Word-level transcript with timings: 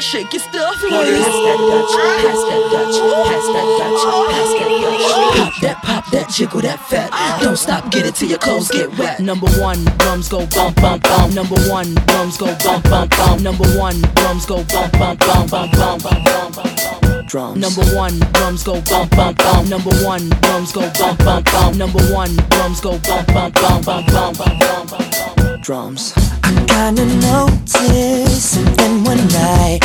shake, 0.00 0.30
shake 0.30 0.32
your 0.32 0.42
stuff. 0.42 0.74
Pass 0.74 0.82
that 0.82 1.58
Dutch, 1.70 1.94
pass 2.24 2.40
that 2.48 2.62
Dutch, 2.72 2.98
pass 3.28 3.46
that 3.54 3.66
Dutch, 3.78 4.02
pass 4.30 4.50
that 4.58 4.70
Dutch. 4.82 5.34
Pop 5.34 5.60
that, 5.60 5.82
pop 5.82 6.10
that, 6.10 6.28
jiggle 6.30 6.60
that 6.62 6.80
fat. 6.80 7.10
Don't 7.42 7.56
stop, 7.56 7.90
get 7.90 8.06
it 8.06 8.14
till 8.14 8.28
your 8.28 8.38
clothes 8.38 8.70
get 8.70 8.96
wet. 8.98 9.20
Number 9.20 9.48
one, 9.60 9.84
drums 9.98 10.28
go 10.28 10.46
bump, 10.46 10.76
bump, 10.76 11.02
bump. 11.02 11.34
Number 11.34 11.60
one, 11.68 11.94
drums 12.06 12.36
go 12.36 12.46
bump, 12.64 12.84
bump, 12.84 13.10
bump. 13.10 13.42
Number 13.42 13.66
one, 13.78 14.00
drums 14.14 14.46
go 14.46 14.64
bump, 14.64 14.92
bump, 14.92 15.20
bump, 15.20 15.50
bump, 15.50 15.72
bump, 15.72 16.02
bump, 16.02 16.56
bump. 16.56 17.26
Drums. 17.26 17.58
Number 17.58 17.84
one, 17.96 18.18
drums 18.32 18.62
go 18.62 18.80
bump, 18.82 19.10
bump, 19.10 19.38
bump. 19.38 19.68
Number 19.68 19.94
one, 20.04 20.28
drums 20.42 20.72
go 20.72 20.80
bump, 20.98 21.18
bump, 21.18 21.44
bump. 21.46 21.76
Number 21.76 22.02
one, 22.12 22.34
drums 22.50 22.80
go 22.80 22.98
bump, 22.98 23.26
bump, 23.28 23.54
bump, 23.54 23.84
bump, 23.86 24.06
bump, 24.08 24.38
bump, 24.38 24.58
bump, 24.60 24.90
bump. 24.90 25.62
Drums 25.62 26.23
kind 26.66 26.98
of 26.98 27.08
notice. 27.22 28.56
And 28.82 29.04
one 29.06 29.22
night, 29.28 29.80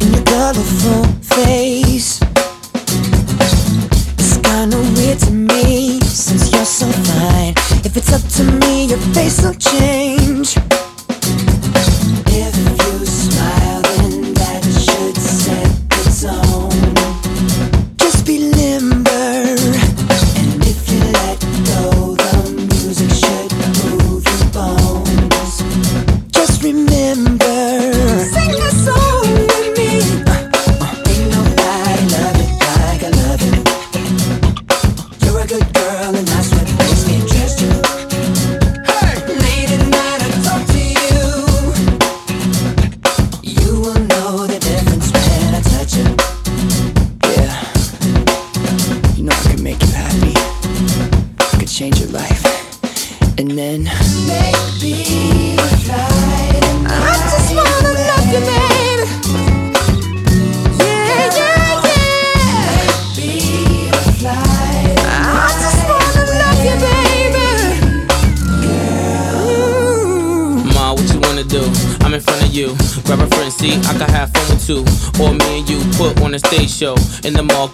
in 0.00 0.12
your 0.14 0.24
colorful 0.24 1.04
face, 1.22 2.20
it's 4.18 4.36
kind 4.38 4.74
of 4.74 4.96
weird 4.96 5.18
to 5.20 5.30
me 5.30 6.00
since 6.00 6.52
you're 6.52 6.64
so 6.64 6.86
fine. 6.86 7.54
If 7.84 7.96
it's 7.96 8.12
up 8.12 8.22
to 8.36 8.44
me, 8.60 8.86
your 8.86 8.98
face 9.14 9.42
will 9.42 9.54
change. 9.54 10.56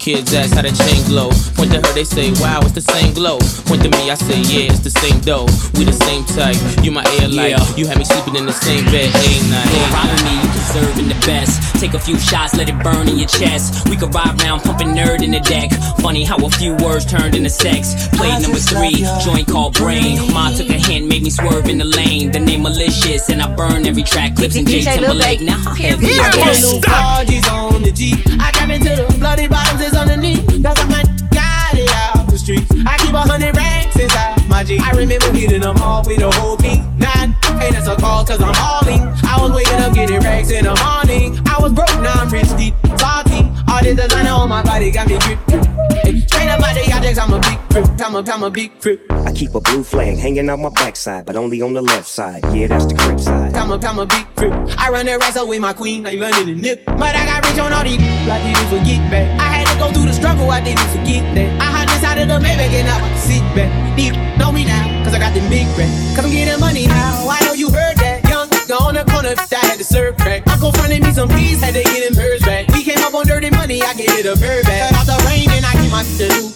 Kids 0.01 0.33
ask 0.33 0.55
how 0.57 0.63
the 0.63 0.73
chain 0.73 1.05
glow. 1.05 1.29
Point 1.55 1.77
to 1.77 1.79
her, 1.85 1.93
they 1.93 2.05
say, 2.05 2.33
wow, 2.41 2.61
it's 2.65 2.73
the 2.73 2.81
same 2.81 3.13
glow. 3.13 3.39
Point 3.69 3.85
to 3.85 3.91
me, 3.93 4.11
I 4.11 4.17
say, 4.17 4.41
yeah, 4.49 4.73
it's 4.73 4.81
the 4.81 4.91
same 4.91 5.21
dough. 5.21 5.45
We 5.77 5.85
the 5.85 5.93
same 5.93 6.25
type. 6.25 6.57
You 6.83 6.91
my 6.91 7.05
air 7.21 7.29
light. 7.29 7.53
Yeah. 7.53 7.77
You 7.77 7.87
had 7.87 7.99
me 8.01 8.05
sleeping 8.05 8.35
in 8.35 8.47
the 8.47 8.57
same 8.57 8.85
bed, 8.89 9.13
ain't 9.13 9.45
night. 9.53 9.69
Yeah, 9.69 9.93
ride 9.93 10.11
with 10.11 10.25
me, 10.25 10.35
you 10.41 10.49
deserving 10.57 11.09
the 11.13 11.21
best. 11.29 11.61
Take 11.79 11.93
a 11.93 12.01
few 12.01 12.19
shots, 12.19 12.57
let 12.57 12.69
it 12.69 12.79
burn 12.83 13.09
in 13.09 13.21
your 13.21 13.29
chest. 13.29 13.89
We 13.89 13.97
could 13.97 14.15
ride 14.15 14.41
round, 14.43 14.63
pumping 14.63 14.97
nerd 14.97 15.23
in 15.23 15.31
the 15.31 15.41
deck. 15.41 15.71
Funny 16.01 16.25
how 16.25 16.41
a 16.41 16.51
few 16.51 16.75
words 16.81 17.05
turned 17.05 17.37
into 17.37 17.51
sex. 17.51 18.09
Play 18.17 18.33
number 18.41 18.59
three, 18.59 19.05
joint 19.21 19.47
called 19.49 19.75
Brain. 19.77 20.17
Ma 20.33 20.49
took 20.57 20.69
a 20.71 20.81
hint, 20.81 21.07
made 21.07 21.23
me 21.23 21.31
swerve 21.31 21.69
in 21.69 21.77
the 21.77 21.85
lane. 21.85 22.33
The 22.33 22.41
name 22.41 22.63
malicious, 22.63 23.29
and 23.29 23.43
I 23.43 23.53
burn 23.55 23.87
every 23.87 24.03
track. 24.03 24.37
Clips 24.37 24.57
and 24.57 24.67
J 24.67 24.81
Timberlake. 24.81 25.43
Now 25.43 25.59
how 25.61 25.75
heavy 25.75 26.09
I 26.17 26.25
I 26.25 26.33
get 26.33 26.57
get. 26.57 26.57
new 26.65 26.81
Forgis 26.81 27.49
on 27.53 27.83
the 27.83 27.93
G. 27.93 28.15
I 28.41 28.51
jump 28.53 28.73
into 28.73 28.97
the 28.97 29.10
bloody 29.31 29.47
bottoms 29.47 29.81
is 29.81 29.95
underneath. 29.95 30.45
Cause 30.63 30.77
I'm 30.79 30.91
like, 30.91 31.07
got 31.31 31.75
it 31.75 31.89
out 31.91 32.27
the 32.29 32.37
street. 32.37 32.67
I 32.85 32.99
keep 32.99 33.15
a 33.15 33.21
hundred 33.21 33.57
racks 33.57 33.97
inside 33.97 34.49
my 34.49 34.65
G. 34.65 34.79
I 34.79 34.91
remember 34.91 35.31
hitting 35.31 35.61
them 35.61 35.77
all 35.79 36.03
with 36.05 36.21
a 36.21 36.31
whole 36.33 36.57
team. 36.57 36.83
Nine, 36.99 37.37
hey, 37.63 37.71
that's 37.71 37.87
a 37.87 37.95
call 37.95 38.25
cause 38.25 38.43
I'm 38.43 38.55
hauling. 38.55 39.03
I 39.23 39.39
was 39.41 39.53
waking 39.53 39.79
up 39.79 39.95
getting 39.95 40.19
racks 40.19 40.51
in 40.51 40.65
the 40.65 40.75
morning. 40.83 41.39
I 41.47 41.63
was 41.63 41.73
broke, 41.73 41.95
now 42.03 42.15
I'm 42.15 42.29
rich 42.31 42.51
deep. 42.57 42.75
Salty. 42.99 43.47
All 43.71 43.81
this 43.83 43.97
designer 43.97 44.31
on 44.31 44.49
my 44.49 44.65
body 44.65 44.91
got 44.91 45.07
me 45.07 45.17
grip. 45.21 45.60
Hey, 46.03 46.21
straight 46.21 46.49
up 46.49 46.61
out 46.61 46.75
the 46.75 46.93
objects, 46.93 47.19
I'm 47.19 47.33
a 47.33 47.39
big 47.41 47.59
crip. 47.71 47.87
I'm 48.01 48.15
a, 48.15 48.31
I'm 48.31 48.43
a 48.43 48.51
big 48.51 48.81
crip. 48.81 49.11
I 49.11 49.33
keep 49.33 49.55
a 49.55 49.61
blue 49.61 49.83
flag 49.83 50.19
hanging 50.19 50.49
out 50.49 50.59
my 50.59 50.71
backside, 50.71 51.27
but 51.27 51.37
only 51.37 51.61
on 51.63 51.73
the 51.75 51.83
left 51.83 52.09
side. 52.09 52.43
Yeah, 52.55 52.69
that's 52.69 52.87
the 52.87 52.95
crib 52.95 53.21
side. 53.21 53.55
I'm 53.55 53.71
a, 53.71 53.79
I'm 53.87 53.99
a 53.99 54.07
big 54.07 54.27
crip. 54.37 54.53
I 54.79 54.91
run 54.91 55.07
the 55.07 55.19
rest 55.19 55.37
up 55.37 55.49
with 55.49 55.61
my 55.61 55.73
queen, 55.73 56.03
like 56.03 56.19
London 56.19 56.49
and 56.49 56.63
Nip. 56.63 56.85
But 56.87 57.15
I 57.15 57.25
got 57.27 57.47
rich 57.47 57.59
on 57.59 57.73
all 57.73 57.85
these, 57.85 58.01
I 58.01 58.39
didn't 58.43 58.69
forget 58.69 59.11
back. 59.11 59.29
I 59.41 59.45
had 59.45 59.67
to 59.73 59.79
go 59.79 59.93
through 59.93 60.07
the 60.07 60.15
struggle, 60.15 60.51
I 60.51 60.61
didn't 60.61 60.89
forget 60.91 61.23
that. 61.35 61.61
I 61.61 61.65
had 61.65 61.91
inside 61.91 62.19
of 62.19 62.29
the 62.29 62.39
Maybach 62.39 62.73
and 62.73 62.89
I 62.89 63.17
sit 63.17 63.43
back. 63.55 63.71
Deep, 63.97 64.15
know 64.39 64.51
me 64.53 64.65
now, 64.65 65.05
cause 65.05 65.15
I 65.15 65.19
got 65.19 65.35
the 65.35 65.41
big 65.49 65.67
back. 65.77 65.91
Cause 66.17 66.25
I'm 66.25 66.33
getting 66.33 66.59
money 66.61 66.87
now, 66.87 67.29
I 67.29 67.45
know 67.45 67.53
you 67.53 67.71
heard 67.71 67.97
that. 67.99 68.25
Young, 68.29 68.49
go 68.67 68.79
on 68.89 68.95
the 68.95 69.05
corner, 69.05 69.35
I 69.37 69.67
had 69.67 69.79
to 69.79 69.85
serve 69.85 70.17
crack. 70.17 70.47
Uncle 70.49 70.73
fronted 70.73 71.03
me 71.03 71.13
some 71.13 71.29
peas, 71.29 71.61
had 71.61 71.75
to 71.75 71.83
get 71.83 72.11
him 72.11 72.17
hers 72.17 72.43
back. 72.43 72.69
We 72.73 72.83
came 72.83 73.03
up 73.05 73.15
on 73.15 73.27
dirty 73.27 73.51
money, 73.51 73.83
I 73.83 73.95
gave 73.95 74.11
it 74.11 74.27
a 74.27 74.35
bird 74.41 74.65
back. 74.65 74.91
Cut 74.91 75.01
off 75.01 75.07
the 75.07 75.19
rain 75.29 75.51
and 75.51 75.67
I 75.67 75.70
my 75.91 76.05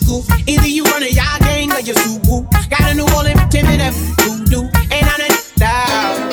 coupe. 0.07 0.25
Either 0.47 0.69
you 0.69 0.85
run 0.85 1.03
a 1.03 1.11
y'all 1.11 1.39
gang 1.41 1.71
or 1.73 1.81
you 1.81 1.95
whoop. 2.31 2.47
Got 2.71 2.91
a 2.91 2.95
new 2.95 3.07
Orleans, 3.15 3.43
Timmy, 3.51 3.77
that 3.77 3.93
voodoo. 4.23 4.71
And 4.95 5.05
I'm 5.05 5.19
the 5.19 5.29
down. 5.59 6.33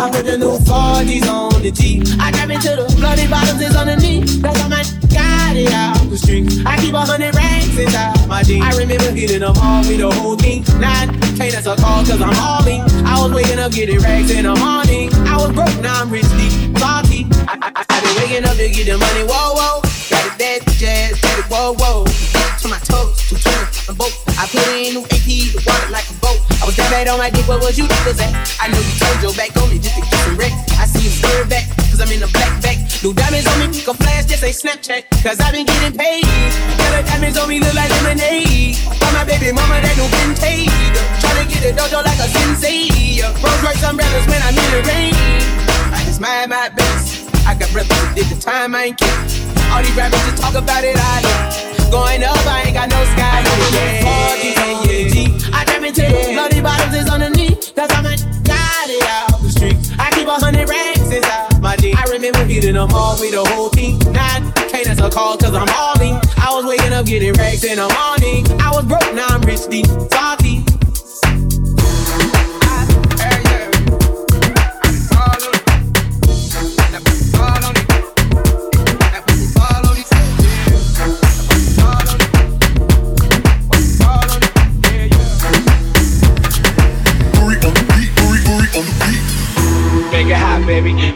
I 0.00 0.10
put 0.10 0.24
the 0.24 0.38
new 0.38 0.58
40s 0.64 1.28
on 1.28 1.62
the 1.62 1.70
G. 1.70 2.02
I 2.18 2.32
jump 2.32 2.50
into 2.50 2.74
the 2.74 2.92
bloody 2.96 3.28
bottoms 3.28 3.60
is 3.60 3.76
underneath. 3.76 4.40
That's 4.40 4.58
how 4.58 4.68
my 4.68 4.82
got 5.12 5.56
it 5.56 5.72
out 5.72 6.00
the 6.08 6.16
street. 6.16 6.64
I 6.66 6.80
keep 6.80 6.94
a 6.94 7.00
hundred 7.00 7.34
racks 7.36 7.78
inside 7.78 8.26
my 8.26 8.42
jeans. 8.42 8.64
I 8.64 8.76
remember 8.78 9.12
hitting 9.12 9.40
them 9.40 9.54
all 9.60 9.84
with 9.84 9.98
the 9.98 10.10
whole 10.10 10.36
thing. 10.36 10.64
Nine, 10.80 11.12
can't 11.36 11.52
that's 11.52 11.66
a 11.66 11.76
call 11.76 12.04
cause 12.04 12.20
I'm 12.20 12.34
hauling. 12.34 12.80
I 13.04 13.20
was 13.20 13.32
waking 13.32 13.58
up 13.58 13.72
getting 13.72 14.00
racks 14.00 14.30
in 14.30 14.44
the 14.44 14.56
morning. 14.56 15.12
I 15.28 15.36
was 15.36 15.52
broke, 15.52 15.76
now 15.82 16.00
I'm 16.00 16.10
rich 16.10 16.28
deep. 16.40 16.72
I, 16.82 17.58
I, 17.60 17.72
I, 17.76 17.84
I 17.88 18.00
been 18.00 18.16
waking 18.16 18.44
up 18.44 18.56
to 18.56 18.68
get 18.68 18.86
the 18.86 18.98
money. 18.98 19.24
Whoa, 19.28 19.54
whoa. 19.54 20.01
Dead, 20.42 20.66
jazz, 20.74 21.14
it, 21.22 21.46
whoa, 21.46 21.70
whoa. 21.78 22.02
To 22.02 22.66
my 22.66 22.82
toes, 22.82 23.14
to 23.30 23.38
turn 23.38 23.62
my 23.86 23.94
boat. 23.94 24.10
I 24.34 24.50
put 24.50 24.66
in 24.74 24.98
new 24.98 25.06
AP, 25.14 25.54
the 25.54 25.62
water 25.62 25.86
like 25.86 26.02
a 26.10 26.18
boat. 26.18 26.42
I 26.58 26.66
was 26.66 26.74
that 26.82 26.90
bad 26.90 27.06
on 27.06 27.22
my 27.22 27.30
dick, 27.30 27.46
what 27.46 27.62
was 27.62 27.78
you 27.78 27.86
niggas 27.86 28.18
at? 28.18 28.34
I 28.58 28.66
know 28.66 28.82
you 28.82 28.90
turned 28.98 29.22
your 29.22 29.30
back 29.38 29.54
on 29.54 29.70
me 29.70 29.78
just 29.78 29.94
to 29.94 30.02
get 30.02 30.10
some 30.10 30.34
wrecks. 30.34 30.58
I 30.82 30.90
see 30.90 31.06
you 31.06 31.14
swerve 31.14 31.46
back, 31.46 31.70
cause 31.94 32.02
I'm 32.02 32.10
in 32.10 32.26
a 32.26 32.30
black 32.34 32.58
back. 32.58 32.74
New 33.06 33.14
diamonds 33.14 33.46
on 33.54 33.70
me, 33.70 33.70
go 33.86 33.94
flash, 33.94 34.26
just 34.26 34.42
ain't 34.42 34.58
Snapchat. 34.58 35.06
Cause 35.22 35.38
I 35.38 35.54
been 35.54 35.62
getting 35.62 35.94
paid. 35.94 36.26
Yellow 36.26 37.06
diamonds 37.06 37.38
on 37.38 37.46
me 37.46 37.62
look 37.62 37.78
like 37.78 37.94
lemonade. 38.02 38.82
Got 38.98 39.14
my 39.14 39.22
baby 39.22 39.54
mama 39.54 39.78
that 39.78 39.94
new 39.94 40.10
vintage. 40.10 40.74
Tryna 41.22 41.46
get 41.54 41.70
a 41.70 41.72
dojo 41.78 42.02
like 42.02 42.18
a 42.18 42.26
sensei. 42.26 43.22
Rolls 43.22 43.62
Royce 43.62 43.86
umbrellas 43.86 44.26
when 44.26 44.42
I'm 44.42 44.58
in 44.58 44.70
the 44.74 44.82
rain. 44.90 45.14
I 45.94 46.02
just 46.02 46.18
mind 46.18 46.50
my 46.50 46.66
business. 46.74 47.30
I 47.46 47.54
got 47.54 47.70
brothers 47.70 47.94
who 47.94 48.10
did 48.18 48.26
the 48.26 48.42
time, 48.42 48.74
I 48.74 48.90
ain't 48.90 48.98
kidding. 48.98 49.51
All 49.72 49.82
these 49.82 49.96
rappers 49.96 50.20
just 50.28 50.42
talk 50.42 50.54
about 50.54 50.84
it, 50.84 50.96
I 51.00 51.24
know. 51.24 51.90
Going 51.90 52.22
up, 52.22 52.36
I 52.44 52.64
ain't 52.66 52.74
got 52.76 52.90
no 52.92 53.00
sky, 53.16 53.40
no 53.40 53.52
yeah. 53.72 54.04
yeah, 54.44 55.08
yeah. 55.08 55.56
I 55.56 55.64
jump 55.64 55.84
into 55.84 56.02
the 56.02 56.32
bloody 56.32 56.60
bottoms 56.60 56.94
is 56.94 57.08
underneath. 57.08 57.74
Cause 57.74 57.88
I'm 57.92 58.04
a 58.04 58.14
got 58.44 58.88
it 58.92 59.02
out 59.08 59.40
the 59.40 59.48
streets. 59.48 59.90
I 59.98 60.10
keep 60.12 60.28
a 60.28 60.36
hundred 60.36 60.68
racks 60.68 61.08
inside 61.08 61.60
my 61.62 61.76
jeans. 61.76 61.96
I 61.96 62.04
remember 62.12 62.44
hitting 62.44 62.74
them 62.74 62.90
all 62.92 63.16
with 63.18 63.32
the 63.32 63.44
whole 63.44 63.70
team. 63.70 63.98
Nine, 64.12 64.52
can't 64.68 64.86
answer 64.88 65.08
call 65.08 65.38
cause 65.38 65.54
I'm 65.54 65.68
hauling. 65.68 66.20
I 66.36 66.52
was 66.52 66.66
waking 66.66 66.92
up 66.92 67.06
getting 67.06 67.32
racks 67.32 67.64
in 67.64 67.76
the 67.76 67.88
morning. 67.88 68.44
I 68.60 68.70
was 68.76 68.84
broke, 68.84 69.14
now 69.14 69.26
I'm 69.28 69.40
rich 69.40 69.66
deep. 69.68 69.86
Salty. 70.12 70.41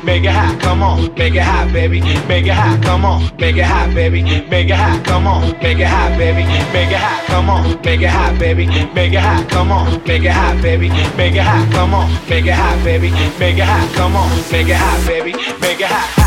Make 0.04 0.24
it 0.24 0.30
hot. 0.30 0.60
Come 0.60 0.82
on. 0.82 1.14
Make 1.14 1.34
it 1.34 1.42
hot, 1.42 1.72
baby. 1.72 2.00
Make 2.00 2.46
it 2.46 2.52
hot. 2.52 2.82
Come 2.82 3.04
on. 3.04 3.36
Make 3.36 3.56
it 3.56 3.64
hot, 3.64 3.94
baby. 3.94 4.22
Make 4.22 4.68
it 4.68 4.76
hot. 4.76 5.04
Come 5.04 5.26
on. 5.26 5.52
Make 5.62 5.78
it 5.78 5.86
hot, 5.86 6.18
baby. 6.18 6.44
Make 6.72 6.90
it 6.90 6.98
hot. 6.98 7.26
Come 7.26 7.50
on. 7.50 7.82
Make 7.82 8.02
it 8.02 8.08
hot, 8.08 8.38
baby. 8.38 8.66
Make 8.66 9.12
it 9.12 9.18
hot. 9.18 9.48
Come 9.48 9.72
on. 9.72 10.02
Make 10.04 10.24
it 10.24 10.30
hot, 10.30 10.62
baby. 10.62 10.88
Make 11.16 11.34
it 11.34 11.42
hot. 11.42 11.72
Come 11.72 11.94
on. 11.94 12.10
Make 12.28 12.46
it 12.46 12.52
hot, 12.52 12.84
baby. 12.84 13.10
Make 13.38 13.58
it 13.58 13.64
hot. 13.64 13.94
Come 13.94 14.16
on. 14.16 14.30
Make 14.50 14.68
it 14.68 14.76
hot, 14.76 15.06
baby. 15.06 15.32
Make 15.60 15.80
it 15.80 15.86
hot. 15.86 16.25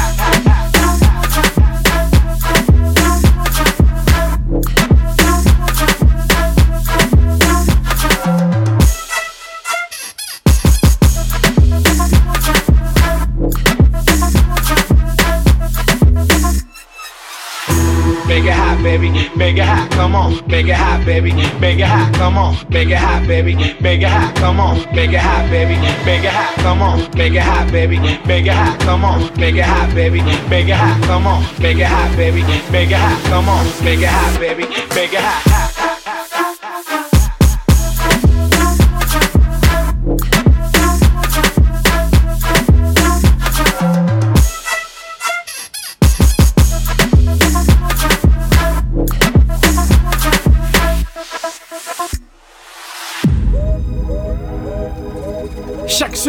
On. 20.20 20.48
Make 20.48 20.68
it 20.68 20.76
hot, 20.76 21.06
baby. 21.06 21.32
Make 21.60 21.80
it 21.80 21.88
hot. 21.88 22.14
Come 22.16 22.38
on. 22.38 22.56
Make 22.70 22.90
it 22.90 22.98
hot, 22.98 23.26
baby. 23.28 23.56
Make 23.56 24.02
it 24.02 24.10
hot. 24.10 24.36
Come 24.36 24.60
on. 24.60 24.78
Make 24.96 25.12
it 25.12 25.24
hot, 25.28 25.50
baby. 25.50 25.76
Make 26.06 26.24
it 26.24 26.32
hot. 26.32 26.56
Come 26.58 26.82
on. 26.82 27.00
Make 27.18 27.34
it 27.34 27.42
hot, 27.42 27.72
baby. 27.72 27.98
Make 28.28 28.46
it 28.46 28.54
hot. 28.54 28.80
Come 28.82 29.04
on. 29.04 29.20
Make 29.40 29.56
it 29.56 29.66
hot, 29.66 29.96
baby. 29.96 30.22
Make 30.50 30.68
it 30.68 30.76
hot. 30.76 31.02
Come 31.04 31.28
on. 31.28 31.42
Make 31.62 31.78
it 31.78 31.88
hot, 31.88 32.16
baby. 32.16 32.42
Make 32.72 32.92
it 32.92 33.02
hot. 33.04 33.18
Come 33.32 33.50
on. 33.50 33.66
Make 33.84 34.00
it 34.00 34.12
hot, 34.12 34.40
baby. 34.40 34.64
Make 34.96 35.14
it 35.14 35.20
hot. 35.20 35.79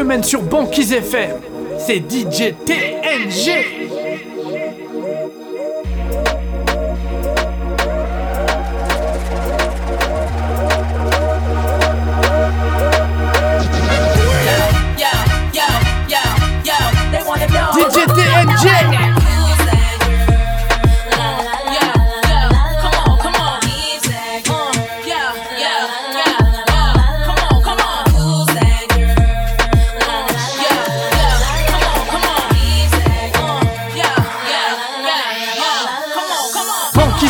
Semaine 0.01 0.25
sur 0.25 0.41
Banquise 0.41 0.95
FM, 0.95 1.43
c'est 1.79 1.99
DJ 1.99 2.55
TNG. 2.65 3.90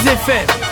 effets. 0.07 0.70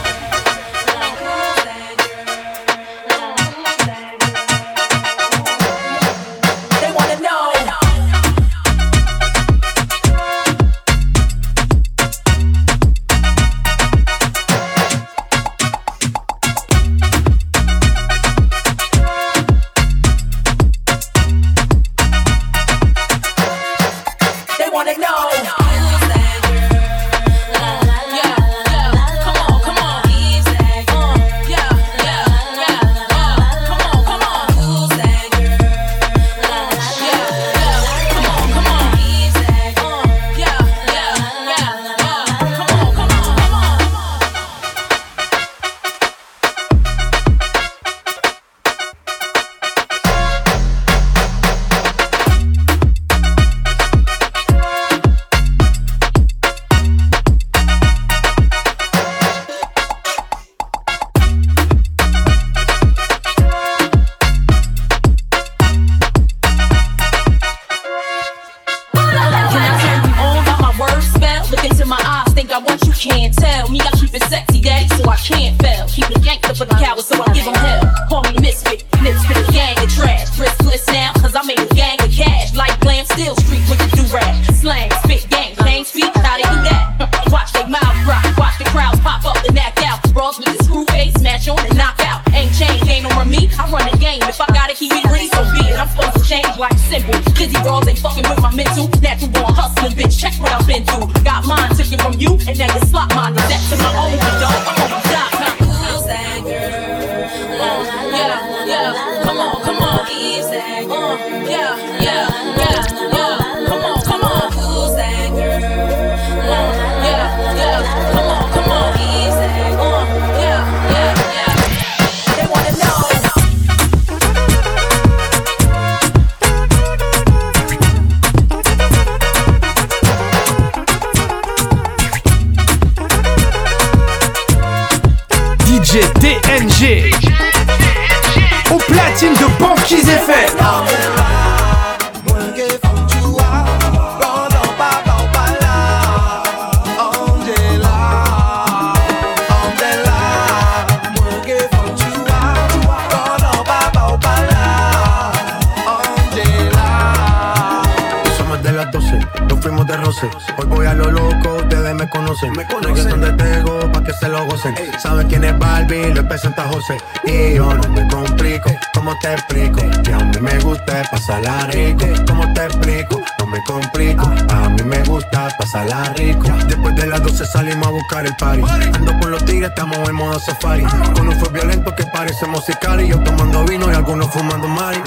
Es 165.90 166.42
José. 166.70 166.98
Y 167.24 167.54
yo 167.54 167.74
no 167.74 167.88
me 167.88 168.06
complico, 168.08 168.70
¿cómo 168.94 169.16
te 169.20 169.32
explico? 169.32 169.80
Que 170.02 170.12
a 170.12 170.18
mí 170.18 170.38
me 170.40 170.58
gusta 170.60 171.02
pasarla 171.10 171.66
rico. 171.66 172.06
¿Cómo 172.26 172.52
te 172.52 172.64
explico? 172.64 173.20
No 173.38 173.46
me 173.46 173.62
complico. 173.64 174.30
A 174.50 174.68
mí 174.68 174.82
me 174.84 175.02
gusta 175.04 175.48
pasarla 175.58 176.12
rico. 176.16 176.48
Después 176.66 176.94
de 176.96 177.06
las 177.06 177.22
12 177.22 177.46
salimos 177.46 177.86
a 177.86 177.90
buscar 177.90 178.26
el 178.26 178.36
party. 178.36 178.62
Ando 178.94 179.18
con 179.18 179.30
los 179.30 179.44
tigres, 179.44 179.70
estamos 179.70 180.08
en 180.08 180.14
modo 180.14 180.38
safari. 180.38 180.84
Con 181.14 181.32
fue 181.32 181.48
violento 181.50 181.94
que 181.94 182.04
parece 182.06 182.46
musical. 182.46 183.00
Y 183.00 183.08
yo 183.08 183.18
tomando 183.20 183.64
vino 183.64 183.90
y 183.90 183.94
algunos 183.94 184.30
fumando 184.30 184.68
mari. 184.68 185.00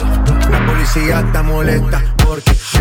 La 0.49 0.65
policía 0.65 1.19
está 1.19 1.43
molesta 1.43 2.01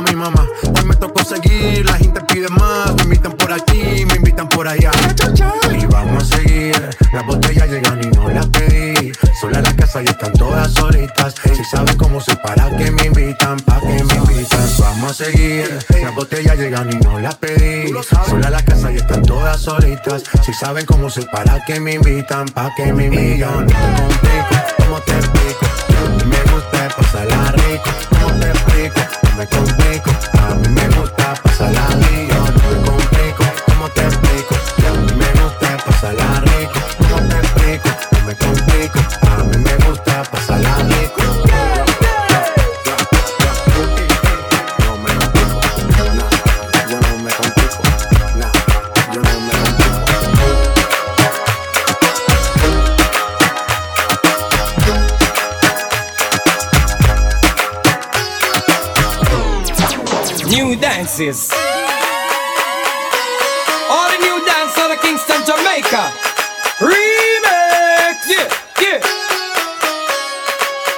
Mi 0.00 0.14
mamá. 0.14 0.48
Hoy 0.62 0.84
me 0.84 0.96
tocó 0.96 1.24
seguir, 1.24 1.84
la 1.86 1.94
gente 1.94 2.20
pide 2.22 2.48
más. 2.48 2.94
Me 2.96 3.02
invitan 3.04 3.32
por 3.32 3.52
aquí, 3.52 4.04
me 4.06 4.16
invitan 4.16 4.48
por 4.48 4.66
allá. 4.66 4.90
Y 5.78 5.86
vamos 5.86 6.32
a 6.32 6.36
seguir. 6.36 6.90
Las 7.12 7.26
botellas 7.26 7.68
llegan 7.68 8.00
y 8.02 8.06
no 8.08 8.28
las 8.28 8.46
pedí. 8.48 9.12
Sola 9.40 9.60
la 9.60 9.74
casa 9.76 10.02
y 10.02 10.06
están 10.06 10.32
todas 10.32 10.72
solitas. 10.72 11.34
Si 11.42 11.64
saben 11.64 11.96
cómo 11.96 12.20
se 12.20 12.36
para 12.36 12.76
que 12.76 12.90
me 12.90 13.06
invitan, 13.06 13.56
pa' 13.60 13.80
que 13.80 14.04
me 14.04 14.14
invitan. 14.14 14.68
Vamos 14.78 15.20
a 15.20 15.24
seguir. 15.24 15.78
Las 16.02 16.14
botellas 16.14 16.58
llegan 16.58 16.92
y 16.92 16.96
no 16.96 17.20
las 17.20 17.34
pedí. 17.36 17.92
Sola 18.28 18.50
la 18.50 18.64
casa 18.64 18.90
y 18.90 18.96
están 18.96 19.22
todas 19.22 19.60
solitas. 19.60 20.24
Si 20.44 20.52
saben 20.52 20.86
cómo 20.86 21.08
se 21.10 21.22
para 21.22 21.64
que 21.64 21.78
me 21.78 21.94
invitan, 21.94 22.46
pa' 22.46 22.72
que 22.76 22.92
me 22.92 23.06
invitan. 23.06 23.66
No 23.66 23.66
te 23.66 23.74
complico, 23.74 24.56
¿cómo 24.78 25.00
te 25.00 25.12
explico? 25.12 25.83
A 26.04 26.08
mí 26.08 26.24
me 26.24 26.52
gusta 26.52 26.88
pasarla 26.96 27.52
rico. 27.52 27.90
¿Cómo 28.10 28.32
te 28.38 28.48
explico? 28.50 29.00
No 29.22 29.36
me 29.36 29.46
complico. 29.46 30.10
A 30.38 30.54
mí 30.54 30.68
me 30.68 30.88
gusta 30.96 31.34
pasarla 31.42 31.88
rico. 31.88 32.33
Dances. 61.04 61.50
All 63.90 64.08
the 64.08 64.18
new 64.22 64.44
dance 64.46 64.78
out 64.78 64.90
of 64.90 65.00
Kingston, 65.02 65.44
Jamaica. 65.44 66.10
Remix. 66.80 68.24
Yeah, 68.26 68.48
yeah. 68.80 69.00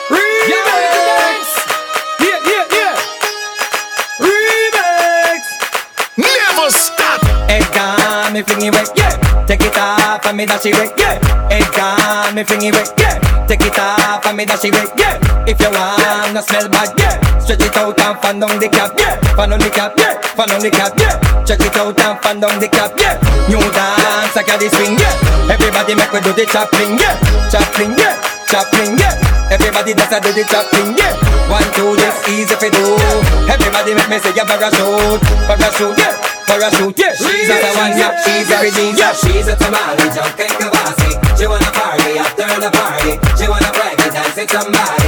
Remix. 0.08 1.44
Yeah, 2.20 2.38
yeah, 2.46 2.76
yeah. 2.78 2.94
Remix. 4.20 5.42
Never 6.16 6.70
stop. 6.70 7.20
It 7.50 7.66
got 7.74 8.32
me 8.32 8.42
flingy 8.42 8.70
wet, 8.70 8.90
yeah. 8.96 9.44
Take 9.46 9.62
it 9.62 9.76
off 10.16 10.26
and 10.26 10.36
me 10.36 10.46
dash 10.46 10.64
it 10.64 10.72
wet, 10.72 10.92
yeah. 10.96 11.20
It 11.52 11.68
got 11.76 12.32
me 12.32 12.42
flingy 12.42 12.72
wet, 12.72 12.88
yeah. 12.96 13.20
Take 13.46 13.60
it 13.60 13.78
off 13.78 14.24
and 14.24 14.36
me 14.36 14.44
dash 14.48 14.64
it 14.64 14.72
wet, 14.72 14.88
yeah. 14.96 15.20
If 15.44 15.60
you 15.60 15.68
wanna 15.68 16.40
smell 16.40 16.68
bad, 16.72 16.96
yeah. 16.96 17.20
Stretch 17.38 17.60
it 17.60 17.76
out 17.76 18.00
and 18.00 18.16
fan 18.24 18.40
down 18.40 18.58
the 18.58 18.68
cap, 18.68 18.96
yeah. 18.96 19.20
Fan 19.36 19.52
on 19.52 19.60
the 19.60 19.68
cap, 19.68 19.92
yeah. 20.00 20.16
Fan 20.32 20.50
on 20.50 20.60
the 20.64 20.70
cap, 20.72 20.96
yeah. 20.96 21.20
Check 21.44 21.60
it 21.60 21.76
out 21.76 22.00
and 22.00 22.18
fan 22.24 22.40
down 22.40 22.58
the 22.58 22.68
cap, 22.68 22.96
yeah. 22.96 23.20
New 23.48 23.60
dance, 23.60 24.36
I 24.36 24.42
got 24.42 24.58
the 24.58 24.72
swing, 24.72 24.96
yeah. 24.96 25.52
Everybody 25.52 25.94
make 25.94 26.12
we 26.12 26.20
do 26.24 26.32
the 26.32 26.48
chopping, 26.48 26.96
yeah. 26.96 27.14
Chopping, 27.52 27.92
yeah. 28.00 28.16
Chopping, 28.48 28.96
yeah. 28.96 29.52
Everybody 29.52 29.92
does 29.94 30.10
a 30.10 30.18
do 30.20 30.32
the 30.32 30.44
chopping, 30.48 30.96
yeah. 30.96 31.12
One, 31.52 31.68
two, 31.76 31.94
this 32.00 32.16
easy 32.32 32.56
for 32.56 32.72
do. 32.72 32.84
Everybody 33.52 33.94
make 33.94 34.08
me 34.08 34.18
say 34.18 34.32
yeah, 34.34 34.48
parachute, 34.48 35.22
parachute, 35.46 35.98
yeah. 36.00 36.35
Parachute, 36.46 36.98
yeah. 36.98 37.12
She's 37.14 37.48
a 37.50 37.58
one, 37.74 37.98
yeah. 37.98 38.14
She's 38.22 38.50
a 38.50 38.62
redeem, 38.62 38.94
yeah. 38.96 39.12
She's 39.12 39.48
a 39.48 39.56
tamale, 39.56 39.98
jumping 40.14 40.54
kabasi. 40.58 41.38
She 41.38 41.46
wanna 41.46 41.70
party 41.72 42.18
after 42.18 42.46
the 42.60 42.70
party. 42.70 43.18
She 43.36 43.48
wanna 43.48 43.70
break 43.72 43.98
it, 43.98 44.12
dance 44.12 44.36
with 44.36 44.50
somebody. 44.50 45.05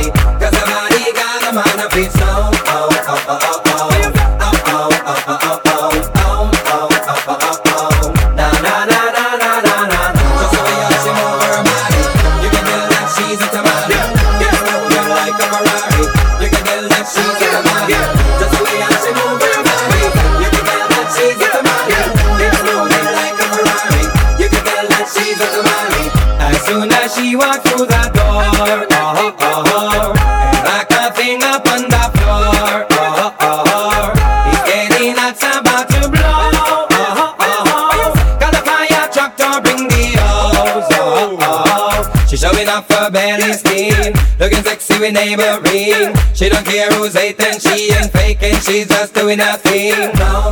neighboring. 45.12 46.14
She 46.34 46.48
don't 46.48 46.64
care 46.64 46.90
who's 46.92 47.14
hating, 47.14 47.58
she 47.58 47.92
ain't 47.92 48.12
faking, 48.12 48.60
she's 48.60 48.88
just 48.88 49.14
doing 49.14 49.38
her 49.38 49.56
thing. 49.58 50.12
No, 50.18 50.50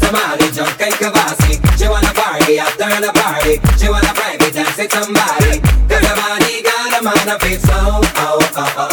tamale, 0.00 0.50
just 0.52 0.78
take 0.78 1.00
a 1.00 1.10
bossy. 1.10 1.60
She 1.76 1.88
wanna 1.88 2.12
party 2.14 2.58
after 2.58 2.88
the 3.00 3.12
party. 3.12 3.60
She 3.78 3.88
wanna 3.88 4.12
private 4.14 4.52
dance 4.52 4.76
with 4.76 4.92
somebody. 4.92 5.60
Cause 5.88 6.02
the 6.02 6.14
money 6.16 6.62
got 6.62 7.00
a 7.00 7.04
man 7.04 7.28
of 7.34 7.42
its 7.44 7.68
own. 7.70 8.02
Oh, 8.16 8.38
oh, 8.56 8.74
oh. 8.76 8.87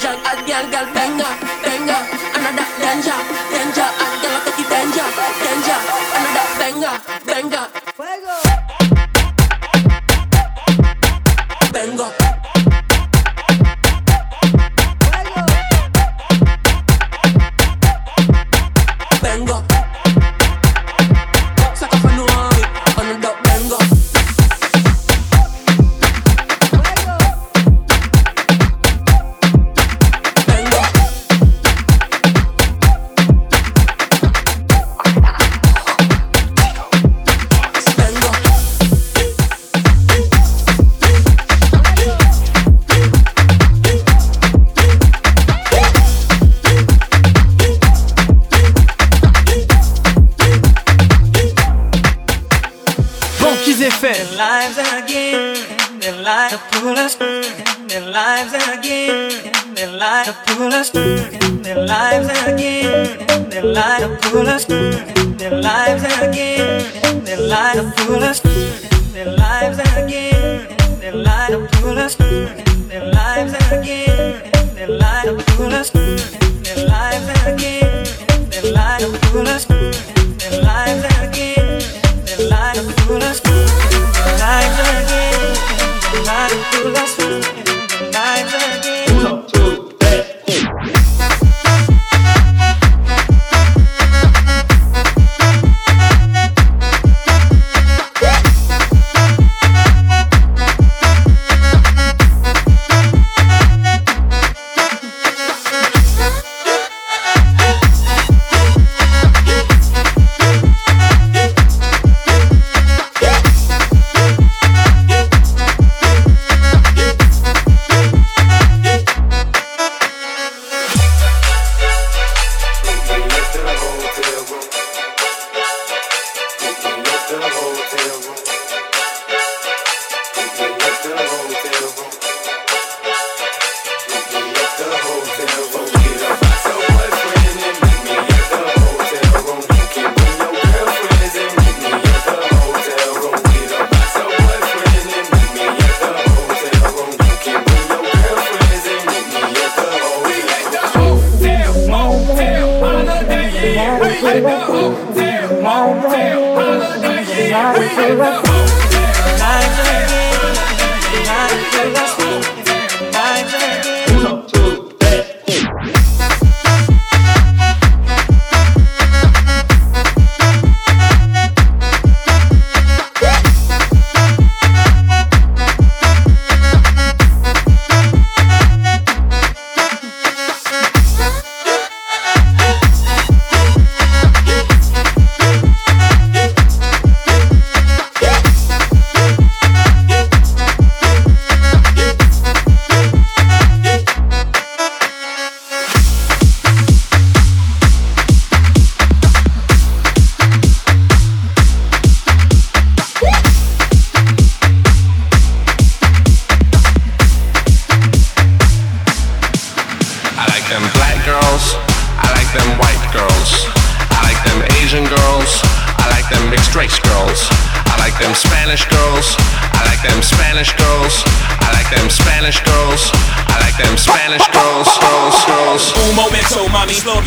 Danger. 0.00 0.20
At 0.24 0.46
girl, 0.46 0.70
girl, 0.70 0.94
benga, 0.94 1.39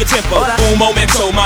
your 0.04 0.22
tempo. 0.22 0.46
Un 0.72 0.78
momento, 0.78 1.03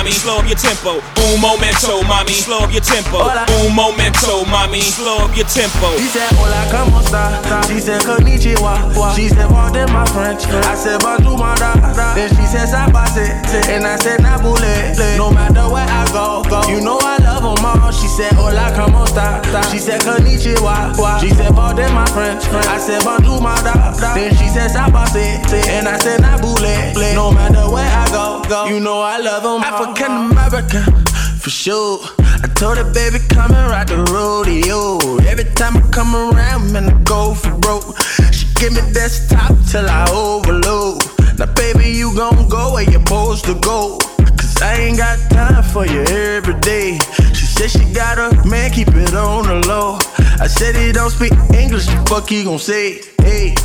mami, 0.07 0.13
slow 0.13 0.37
up 0.39 0.47
your 0.47 0.55
tempo. 0.57 1.01
Un 1.33 1.41
momento, 1.41 2.01
mami, 2.03 2.31
slow 2.31 2.59
up 2.59 2.71
your 2.71 2.81
tempo. 2.81 3.19
Un 3.67 3.75
momento, 3.75 4.43
mami, 4.45 4.81
slow 4.81 5.25
up 5.25 5.35
your 5.35 5.45
tempo. 5.47 5.97
She 5.97 6.07
said, 6.07 6.31
Hola, 6.33 6.63
como 6.71 6.99
esta? 6.99 7.67
She 7.67 7.79
said, 7.79 8.01
Konnichiwa. 8.01 9.15
She 9.15 9.29
said, 9.29 9.49
Pardon 9.49 9.91
my 9.91 10.05
French. 10.07 10.45
I 10.47 10.75
said, 10.75 11.01
Bonjour, 11.01 11.37
my 11.37 11.55
da. 11.55 11.73
Then 12.15 12.29
she 12.29 12.45
said, 12.45 12.69
Sabase. 12.69 13.27
And 13.69 13.85
I 13.85 13.97
said, 13.97 14.19
Nabule. 14.21 15.17
No 15.17 15.31
matter 15.31 15.67
where 15.69 15.85
I 15.87 16.07
go, 16.11 16.43
go. 16.49 16.63
You 16.69 16.81
know 16.81 16.99
I 17.01 17.17
love 17.17 17.43
them 17.43 17.65
all. 17.65 17.91
She 17.91 18.07
said, 18.07 18.33
Hola, 18.33 18.71
como 18.75 19.03
esta? 19.03 19.41
She 19.71 19.79
said, 19.79 20.01
Konnichiwa. 20.01 21.19
She 21.19 21.29
said, 21.29 21.53
Pardon 21.53 21.93
my 21.93 22.05
French. 22.07 22.45
I 22.45 22.77
said, 22.79 23.03
Bonjour, 23.03 23.41
my 23.41 23.55
da. 23.61 23.91
Then 24.15 24.31
she 24.37 24.47
said, 24.47 24.71
Sabase. 24.71 25.43
And 25.67 25.87
I 25.87 25.97
said, 25.97 26.21
Nabule. 26.21 26.93
No 27.13 27.31
matter 27.31 27.69
where 27.69 27.85
I 27.85 28.07
go, 28.09 28.43
go. 28.47 28.67
You 28.67 28.79
know 28.79 29.01
I 29.01 29.17
love 29.19 29.43
them 29.43 29.61
African 29.99 30.31
American. 30.31 31.05
For 31.39 31.49
sure. 31.49 31.99
I 32.19 32.47
told 32.53 32.77
her, 32.77 32.93
baby, 32.93 33.17
come 33.29 33.51
and 33.51 33.69
ride 33.69 33.87
the 33.87 33.97
rodeo. 34.13 35.17
Every 35.25 35.45
time 35.55 35.77
I 35.77 35.81
come 35.89 36.15
around, 36.15 36.71
man, 36.71 36.89
I 36.89 37.01
go 37.01 37.33
for 37.33 37.57
broke. 37.57 37.97
She 38.31 38.45
give 38.55 38.73
me 38.73 38.81
desktop 38.93 39.57
till 39.71 39.89
I 39.89 40.07
overload. 40.11 41.01
Now, 41.39 41.51
baby, 41.53 41.89
you 41.89 42.15
gon' 42.15 42.47
go 42.47 42.73
where 42.73 42.83
you're 42.83 43.01
supposed 43.01 43.45
to 43.45 43.55
go. 43.55 43.97
Cause 44.37 44.61
I 44.61 44.75
ain't 44.75 44.97
got 44.97 45.17
time 45.31 45.63
for 45.63 45.87
you 45.87 46.01
every 46.01 46.59
day. 46.59 46.99
She 47.33 47.45
said 47.45 47.71
she 47.71 47.91
got 47.91 48.19
a 48.19 48.47
man, 48.47 48.69
keep 48.71 48.89
it 48.89 49.15
on 49.15 49.47
the 49.47 49.67
low. 49.67 49.97
I 50.39 50.45
said 50.45 50.75
he 50.75 50.91
don't 50.91 51.09
speak 51.09 51.33
English, 51.55 51.87
the 51.87 52.05
fuck 52.07 52.29
he 52.29 52.43
gon' 52.43 52.59
say? 52.59 53.01
Hey, 53.21 53.55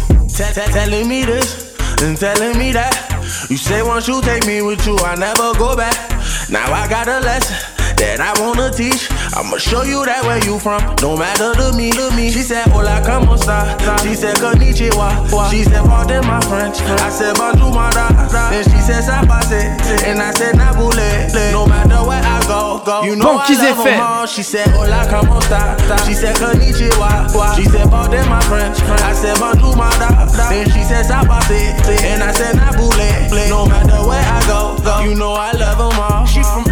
telling 0.72 1.08
me 1.08 1.24
this. 1.24 1.76
and 2.00 2.16
telling 2.16 2.58
me 2.58 2.72
that 2.72 3.11
you 3.48 3.56
say 3.56 3.82
once 3.82 4.08
you 4.08 4.20
take 4.22 4.46
me 4.46 4.62
with 4.62 4.86
you, 4.86 4.96
I 4.98 5.14
never 5.16 5.52
go 5.58 5.76
back. 5.76 6.10
Now 6.48 6.72
I 6.72 6.88
got 6.88 7.08
a 7.08 7.20
lesson 7.20 7.71
that 8.02 8.18
I 8.20 8.34
wanna 8.42 8.70
teach. 8.70 9.06
I'ma 9.38 9.56
show 9.58 9.82
you 9.86 10.04
that 10.04 10.24
where 10.26 10.42
you 10.44 10.58
from, 10.58 10.82
no 11.00 11.16
matter 11.16 11.54
to 11.54 11.72
me, 11.76 11.90
to 11.94 12.10
me. 12.18 12.30
She 12.30 12.42
said, 12.42 12.66
Hola, 12.68 13.00
como 13.06 13.34
esta? 13.34 13.78
She 14.02 14.14
said, 14.14 14.36
Konnichiwa. 14.42 15.30
She 15.50 15.62
said, 15.64 15.84
Pardon 15.86 16.26
my 16.26 16.40
French. 16.50 16.80
I 17.00 17.08
said, 17.08 17.36
Bonjour, 17.38 17.70
my 17.72 17.90
da. 17.94 18.10
Then 18.50 18.64
she 18.64 18.80
said, 18.82 19.02
Sapase. 19.06 19.78
And 20.04 20.20
I 20.20 20.32
said, 20.32 20.54
Nabule. 20.56 21.30
No 21.52 21.66
matter 21.66 22.02
where 22.04 22.20
I 22.22 22.42
go, 22.46 22.82
go. 22.84 23.02
You 23.04 23.14
know 23.16 23.38
Banquise 23.38 23.60
I 23.60 23.70
love 23.70 23.86
'em 23.86 23.94
FM. 23.94 24.00
all. 24.02 24.26
She 24.26 24.42
said, 24.42 24.68
Hola, 24.74 25.06
como 25.08 25.38
esta? 25.38 25.76
She 26.04 26.14
said, 26.14 26.36
Konnichiwa. 26.36 27.30
She 27.56 27.64
said, 27.70 27.88
Pardon 27.90 28.28
my 28.28 28.40
French. 28.50 28.80
I 28.82 29.12
said, 29.14 29.38
Bonjour, 29.38 29.76
my 29.76 29.88
da. 30.02 30.26
Then 30.50 30.66
she 30.74 30.82
said, 30.82 31.06
Sapase. 31.06 31.78
And 32.02 32.22
I 32.22 32.32
said, 32.32 32.56
Nabule. 32.56 33.30
No 33.48 33.66
matter 33.66 34.02
where 34.06 34.20
I 34.20 34.40
go, 34.46 34.76
go. 34.82 35.00
You 35.04 35.14
know 35.14 35.32
I 35.32 35.52
love 35.52 35.78
them 35.78 35.98
all. 36.00 36.26
She 36.26 36.42
from 36.42 36.66
Africa. 36.68 36.71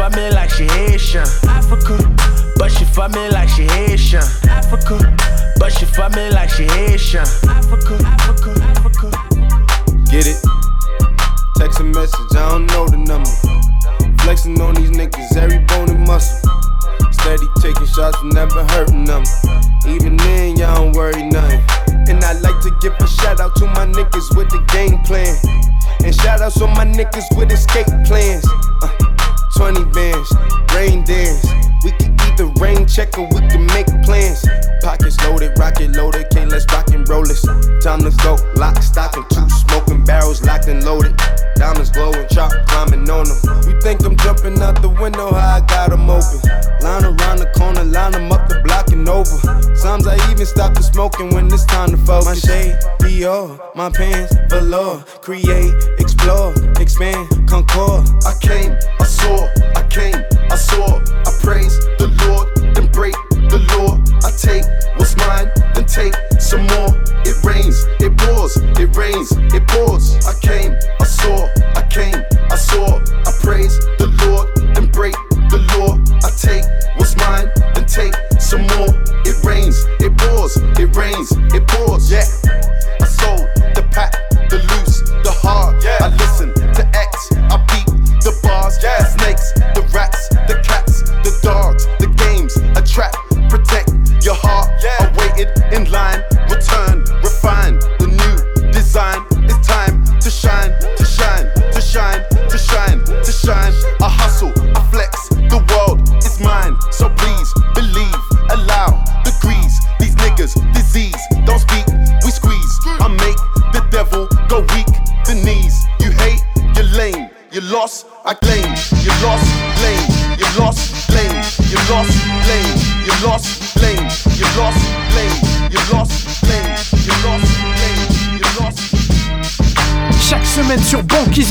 fuck 0.00 0.16
me 0.16 0.30
like 0.30 0.48
she 0.48 0.64
Haitian. 0.64 1.26
Africa. 1.44 1.98
But 2.56 2.72
she 2.72 2.86
fuck 2.86 3.12
me 3.12 3.28
like 3.28 3.50
she 3.50 3.64
Haitian. 3.64 4.22
Africa. 4.48 4.96
But 5.58 5.72
she 5.72 5.84
fuck 5.84 6.16
me 6.16 6.30
like 6.30 6.48
she 6.48 6.64
Haitian. 6.64 7.20
Africa. 7.44 8.00
Africa. 8.06 8.50
Africa. 8.62 9.10
Get 10.10 10.26
it? 10.26 10.40
Text 11.56 11.80
a 11.80 11.84
message, 11.84 12.32
I 12.32 12.48
don't 12.48 12.66
know 12.68 12.88
the 12.88 12.96
number. 12.96 13.28
Flexing 14.22 14.58
on 14.62 14.74
these 14.74 14.90
niggas, 14.90 15.36
every 15.36 15.58
bone 15.66 15.90
and 15.90 16.06
muscle. 16.06 16.48
Steady 17.12 17.46
taking 17.60 17.86
shots, 17.86 18.16
never 18.24 18.64
hurting 18.72 19.04
them. 19.04 19.22
Even 19.86 20.16
then, 20.16 20.56
y'all 20.56 20.76
don't 20.76 20.96
worry 20.96 21.22
nothing. 21.28 21.60
And 22.08 22.24
I 22.24 22.32
like 22.40 22.58
to 22.62 22.72
give 22.80 22.94
a 22.98 23.06
shout 23.06 23.38
out 23.38 23.54
to 23.56 23.66
my 23.66 23.84
niggas 23.84 24.34
with 24.34 24.48
the 24.48 24.64
game 24.72 25.02
plan. 25.02 25.36
And 26.02 26.14
shout 26.14 26.40
outs 26.40 26.62
on 26.62 26.70
my 26.70 26.86
niggas 26.86 27.36
with 27.36 27.52
escape 27.52 27.86
plans. 28.06 28.46
Uh, 28.82 29.09
20 29.60 29.84
bands, 29.92 30.32
rain 30.74 31.04
dance. 31.04 31.44
We 31.84 31.90
can 31.92 32.16
either 32.18 32.46
rain 32.64 32.86
check 32.86 33.18
or 33.18 33.28
we 33.28 33.46
can 33.46 33.66
make 33.66 33.88
plans. 34.04 34.42
Pockets 34.80 35.20
loaded, 35.20 35.52
rocket 35.58 35.94
loaded, 35.94 36.30
can't 36.30 36.50
let's 36.50 36.64
rock 36.72 36.88
and 36.94 37.06
roll 37.06 37.24
this. 37.24 37.42
Time 37.84 38.00
to 38.00 38.10
go, 38.24 38.38
lock, 38.56 38.82
stock, 38.82 39.14
and 39.18 39.28
two 39.28 39.46
smoking 39.50 40.02
barrels 40.02 40.42
locked 40.44 40.68
and 40.68 40.82
loaded. 40.82 41.14
Diamonds 41.56 41.90
glowing, 41.90 42.26
chop 42.28 42.50
climbing 42.68 43.10
on 43.10 43.24
them. 43.28 43.68
You 43.68 43.78
think 43.82 44.02
I'm 44.02 44.16
jumping 44.16 44.58
out 44.62 44.80
the 44.80 44.88
window, 44.88 45.28
I 45.28 45.60
got 45.68 45.92
'em 45.92 46.08
open. 46.08 46.40
Line 46.80 47.04
around 47.04 47.38
the 47.40 47.50
corner, 47.54 47.84
line 47.84 48.14
'em 48.14 48.32
up 48.32 48.48
the 48.48 48.60
block 48.64 48.88
and 48.92 49.06
over. 49.06 49.36
Sometimes 49.76 50.06
I 50.06 50.16
even 50.30 50.46
stop 50.46 50.72
the 50.72 50.82
smoking 50.82 51.34
when 51.34 51.52
it's 51.52 51.66
time 51.66 51.90
to 51.90 51.98
focus. 51.98 52.24
My 52.24 52.34
shade, 52.34 52.78
Dior, 53.00 53.60
my 53.74 53.90
pants, 53.90 54.34
velour. 54.48 55.04
Create, 55.20 55.74
explore, 56.20 56.52
expand, 56.78 57.48
concord. 57.48 58.06
I 58.26 58.34
came, 58.40 58.76
I 59.00 59.04
saw, 59.04 59.48
I 59.74 59.82
came, 59.88 60.14
I 60.50 60.56
saw, 60.56 61.00
I 61.00 61.32
praise 61.40 61.78
the 61.96 62.08
Lord, 62.26 62.74
then 62.74 62.88
break 62.92 63.14
the 63.48 63.58
law. 63.72 63.96
I 64.20 64.30
take 64.36 64.64
what's 64.98 65.16
mine, 65.16 65.50
then 65.72 65.86
take 65.86 66.14
some 66.38 66.66
more. 66.66 66.92
It 67.24 67.42
rains, 67.42 67.86
it 68.00 68.14
pours, 68.18 68.56
it 68.58 68.94
rains, 68.94 69.32
it 69.54 69.66
pours. 69.68 70.16
I 70.26 70.34
came, 70.40 70.76
I 71.00 71.04
saw, 71.04 71.48
I 71.74 71.82
came, 71.88 72.20
I 72.50 72.56
saw, 72.56 73.00
I 73.24 73.32
praise 73.40 73.78
the 73.96 74.12
Lord, 74.26 74.48
then 74.74 74.90
break 74.90 75.14
the 75.48 75.64
law. 75.72 75.96
I 76.20 76.30
take 76.36 76.64
what's 76.98 77.16
mine, 77.16 77.48
then 77.74 77.86
take 77.86 78.14
some 78.38 78.66
more. 78.76 78.92
It 79.24 79.42
rains, 79.42 79.86
it 80.00 80.12
pours, 80.18 80.58
it 80.76 80.94
rains, 80.94 81.32
it 81.54 81.66
pours. 81.66 82.12
Yeah, 82.12 82.28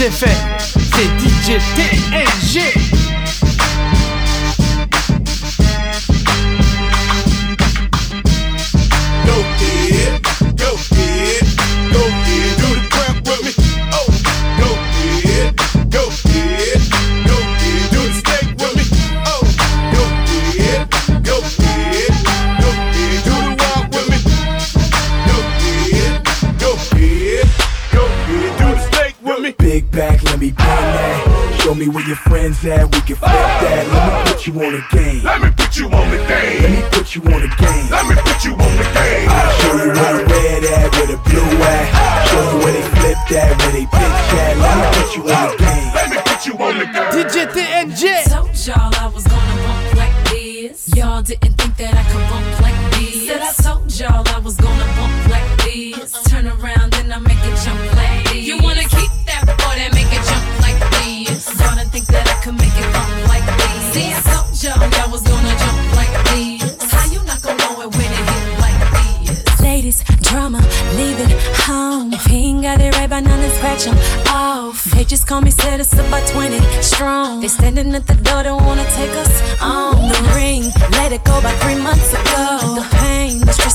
effets, 0.02 0.28
c'est 0.68 1.20
DJ 1.20 1.58
TNG. 1.76 2.89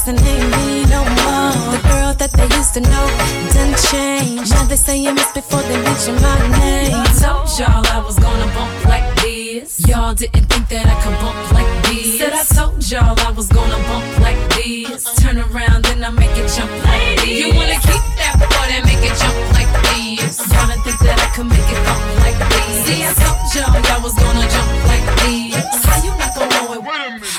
Pain, 0.05 0.17
the 0.17 0.21
stress, 0.21 0.21
and 0.21 0.21
ain't 0.21 0.51
me 0.57 0.85
no 0.91 1.05
more. 1.05 1.53
The 1.73 1.81
girl 1.89 2.15
that 2.15 2.33
they 2.33 2.49
used 2.57 2.75
to 2.75 2.81
know 2.81 3.07
done 3.53 3.75
changed. 3.91 4.53
Now 4.53 4.65
they 4.65 4.77
say 4.77 4.99
you 4.99 5.13
miss 5.15 5.33
before 5.33 5.63
they 5.63 5.81
mention 5.83 6.15
my 6.17 6.39
name. 6.59 6.95
I 6.95 7.07
told 7.21 7.49
y'all 7.59 7.85
I 7.87 8.03
was 8.05 8.19
gonna 8.19 8.47
bump 8.55 8.85
like 8.87 9.09
this. 9.23 9.87
Y'all 9.89 10.15
didn't 10.15 10.47
think 10.47 10.69
that 10.69 10.87
I 10.87 10.97
could 11.03 11.17
bump 11.21 11.53
like 11.53 11.71
this. 11.85 12.19
Said 12.19 12.33
I 12.33 12.45
told 12.45 12.91
y'all 12.91 13.15
I 13.19 13.31
was 13.31 13.49
gonna 13.49 13.79
bump 13.89 14.21
like 14.21 14.41
this. 14.57 15.15
Turn 15.17 15.39
around 15.39 15.87
and 15.87 16.05
I 16.05 16.11
make 16.11 16.37
it 16.37 16.49
jump 16.55 16.71
like 16.85 17.21
this. 17.21 17.39
You 17.41 17.55
wanna 17.55 17.79
keep 17.81 18.05
that 18.21 18.37
boy 18.39 18.67
that 18.71 18.83
make 18.85 19.05
it 19.05 19.15
jump 19.17 19.37
like 19.57 19.71
this. 19.95 20.39
Y'all 20.39 20.67
didn't 20.69 20.85
think 20.85 20.99
that 21.01 21.19
I 21.21 21.29
could 21.35 21.47
make 21.47 21.69
it 21.69 21.81
bump 21.87 22.05
like 22.25 22.39
this. 22.53 22.87
See, 22.87 23.01
I 23.05 23.13
told 23.15 23.41
y'all 23.55 23.75
y'all 23.89 24.03
was 24.03 24.15
gonna 24.15 24.47
jump 24.49 24.71
like 24.91 25.07
this. 25.25 25.85
How 25.85 25.99
you 26.03 26.13
not 26.19 26.35
gonna 26.35 26.55
know 26.55 26.75
it? 26.75 26.85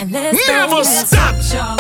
Never 0.10 0.84
stop. 0.84 1.36
Y'all 1.54 1.75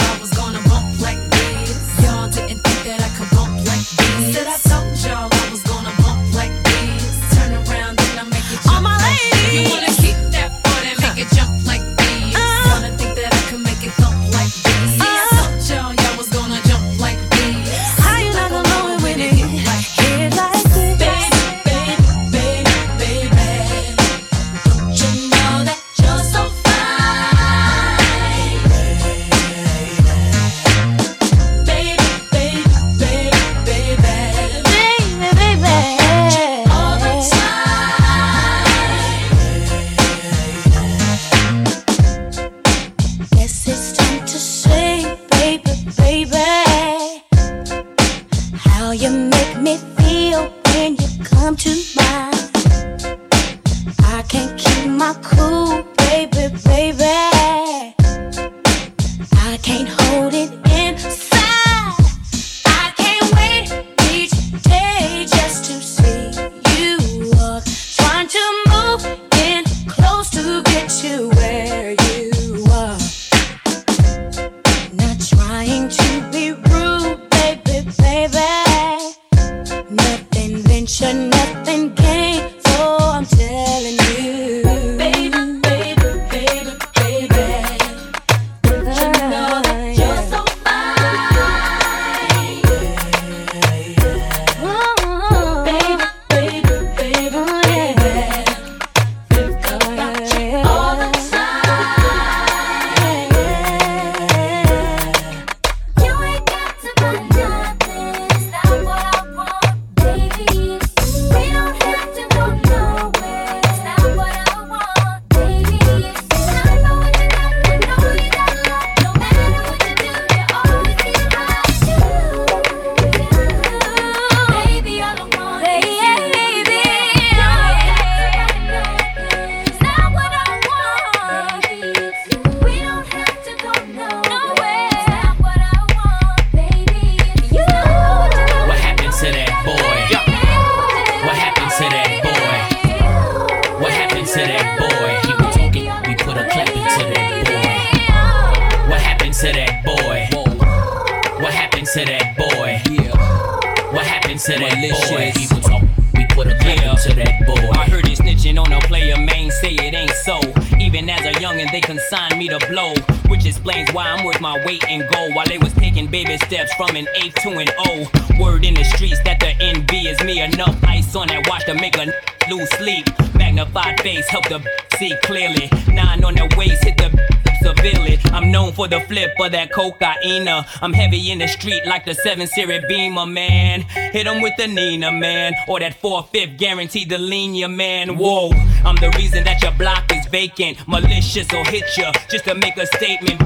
lip 179.25 179.39
of 179.39 179.51
that 179.51 179.71
cocaine. 179.71 180.47
I'm 180.47 180.93
heavy 180.93 181.31
in 181.31 181.39
the 181.39 181.47
street 181.47 181.85
like 181.85 182.05
the 182.05 182.13
7 182.13 182.47
Series 182.47 182.83
Beamer, 182.87 183.25
man. 183.25 183.81
Hit 183.81 184.27
him 184.27 184.41
with 184.41 184.53
the 184.57 184.67
Nina, 184.67 185.11
man. 185.11 185.53
Or 185.67 185.79
that 185.79 185.95
4 185.95 186.23
5th 186.23 186.57
guaranteed 186.57 187.09
to 187.09 187.17
lean 187.17 187.55
your 187.55 187.69
man. 187.69 188.17
Whoa, 188.17 188.51
I'm 188.83 188.95
the 188.95 189.11
reason 189.17 189.43
that 189.45 189.61
your 189.61 189.71
block 189.73 190.11
is 190.11 190.25
vacant. 190.27 190.87
Malicious 190.87 191.47
will 191.51 191.65
hit 191.65 191.85
ya 191.97 192.11
just 192.29 192.45
to 192.45 192.55
make 192.55 192.77
a 192.77 192.85
statement. 192.85 193.39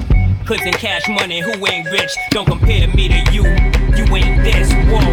Cause 0.45 0.61
in 0.61 0.73
cash 0.73 1.07
money, 1.07 1.41
who 1.41 1.51
ain't 1.67 1.89
rich? 1.91 2.11
Don't 2.31 2.47
compare 2.47 2.87
me 2.87 3.07
to 3.07 3.31
you. 3.31 3.43
You 3.43 4.15
ain't 4.15 4.43
this. 4.43 4.71
Whoa. 4.89 5.09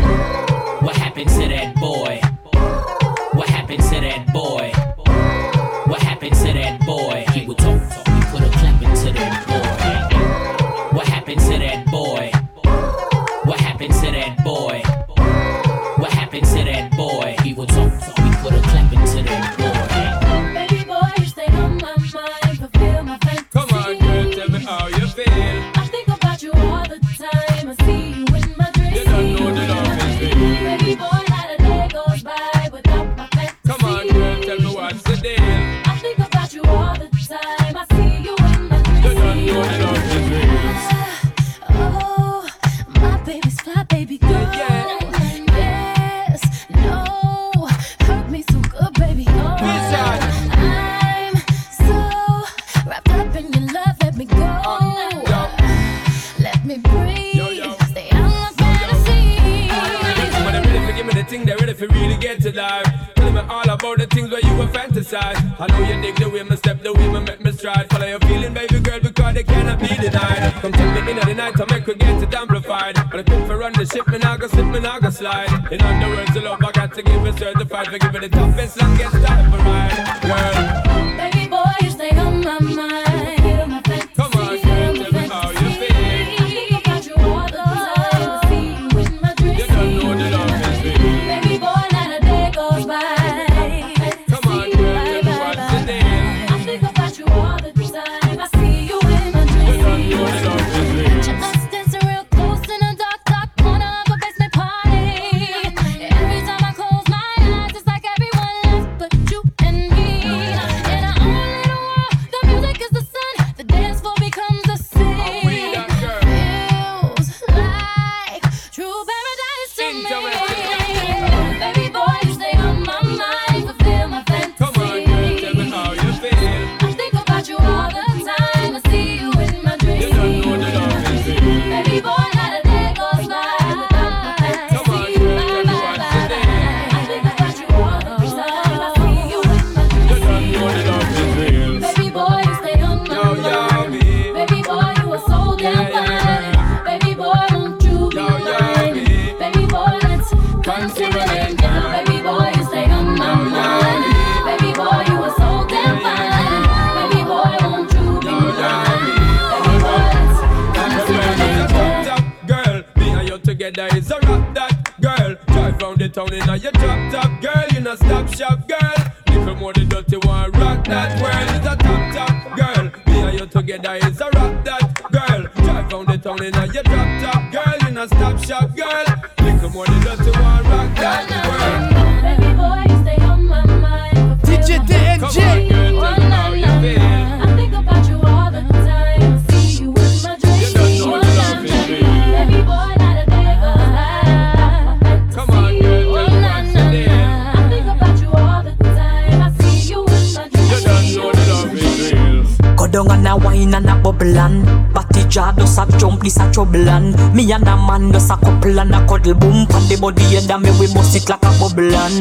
trouble. 206.56 206.88
And 206.88 207.12
me 207.34 207.52
and 207.52 207.68
a 207.68 207.76
man 207.76 208.12
just 208.12 208.30
a 208.30 208.36
couple 208.36 208.80
and 208.80 208.94
a 208.94 209.06
cuddle. 209.06 209.34
Boom 209.34 209.66
pan 209.66 209.84
the 209.88 209.96
body 210.00 210.36
and 210.36 210.50
a 210.50 210.58
me 210.58 210.70
we 210.80 210.86
bust 210.94 211.14
it 211.14 211.28
like 211.28 211.44
a 211.44 211.52
bubble. 211.60 211.94
And 212.02 212.16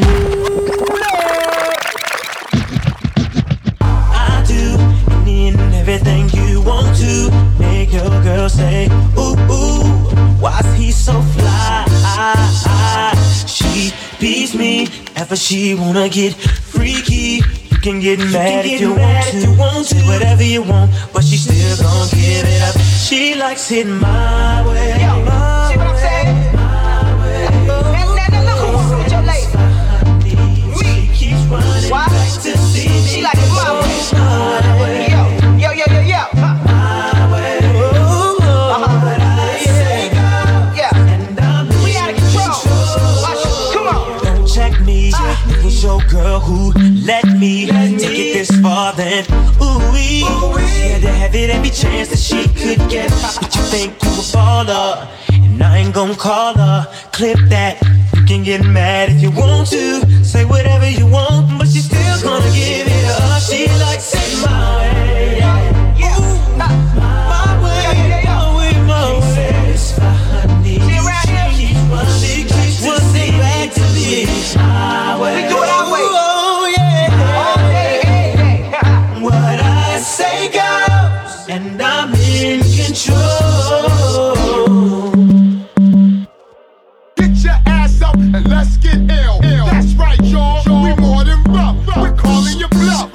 I 4.11 4.43
do 4.45 4.61
need 5.23 5.55
everything 5.79 6.23
you 6.39 6.61
want 6.61 6.97
to 6.97 7.13
make 7.59 7.93
your 7.93 8.11
girl 8.27 8.49
say 8.49 8.89
ooh 9.17 9.37
ooh 9.55 9.85
why's 10.41 10.69
he 10.77 10.91
so 10.91 11.15
fly? 11.33 11.85
She 13.47 13.93
beats 14.19 14.53
me 14.53 14.89
ever 15.15 15.37
she 15.37 15.75
wanna 15.75 16.09
get 16.09 16.33
freaky 16.33 17.24
can 17.85 17.99
get 17.99 18.17
you 18.17 18.25
mad, 18.31 18.49
can 18.49 18.63
get 18.63 18.73
if, 18.73 18.81
you 18.81 18.95
mad 18.95 19.27
if 19.27 19.43
you 19.43 19.53
want 19.59 19.87
to, 19.87 19.93
Do 19.93 20.07
whatever 20.07 20.41
you 20.41 20.63
want, 20.63 20.91
but 21.13 21.23
she 21.23 21.37
still 21.37 21.77
gon' 21.77 22.09
give 22.09 22.43
it 22.43 22.61
up. 22.63 22.81
She 22.81 23.35
likes 23.35 23.71
it 23.71 23.85
my 23.85 24.65
way. 24.67 24.89
Yo, 24.99 25.21
my 25.23 25.69
see 25.69 25.77
what 25.77 25.87
I'm 25.87 25.97
saying? 25.97 26.55
Why? 31.91 32.07
She 33.05 33.21
likes 33.21 33.37
it 33.37 33.49
my 33.53 34.81
way. 34.81 35.07
Yo, 35.61 35.69
yo, 35.69 35.85
yo, 35.85 36.01
yo. 36.01 36.14
Let 47.05 47.23
me 47.37 47.67
Let 47.67 47.99
take 47.99 48.09
me. 48.09 48.31
it 48.31 48.33
this 48.33 48.61
far, 48.61 48.91
then 48.93 49.25
ooh 49.61 49.77
wee. 49.93 50.25
She 50.25 50.89
had 50.89 51.01
to 51.03 51.09
have 51.09 51.35
it 51.35 51.51
every 51.51 51.69
chance 51.69 52.09
that 52.09 52.17
she 52.17 52.47
could 52.49 52.79
get. 52.89 53.11
But 53.21 53.55
you 53.55 53.61
think 53.61 53.93
you 54.01 54.09
a 54.09 54.23
baller, 54.33 55.07
and 55.31 55.61
I 55.61 55.77
ain't 55.77 55.93
gonna 55.93 56.15
call 56.15 56.55
her. 56.55 56.87
Clip 57.11 57.37
that. 57.49 57.79
You 58.15 58.23
can 58.25 58.43
get 58.43 58.65
mad 58.65 59.09
if 59.09 59.21
you 59.21 59.29
want 59.29 59.67
to. 59.69 60.01
Say 60.23 60.45
whatever 60.45 60.89
you 60.89 61.05
want, 61.05 61.59
but 61.59 61.67
she's 61.67 61.85
still 61.85 62.21
gonna 62.23 62.51
give 62.51 62.87
it 62.89 63.05
up. 63.21 63.39
She 63.39 63.67
likes 63.77 64.11
it 64.15 64.41
my 64.43 64.79
way. 64.79 65.64
let's 88.47 88.77
get 88.77 88.95
ill. 89.09 89.39
That's 89.41 89.93
right, 89.93 90.19
y'all. 90.23 90.63
We 90.65 90.95
more 91.01 91.23
than 91.23 91.43
rough. 91.45 91.77
We're 91.97 92.15
calling 92.15 92.59
you 92.59 92.67
bluff. 92.69 93.14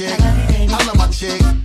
chick. 0.00 0.20
I 0.20 0.86
love 0.86 0.96
my 0.96 1.06
chick. 1.08 1.59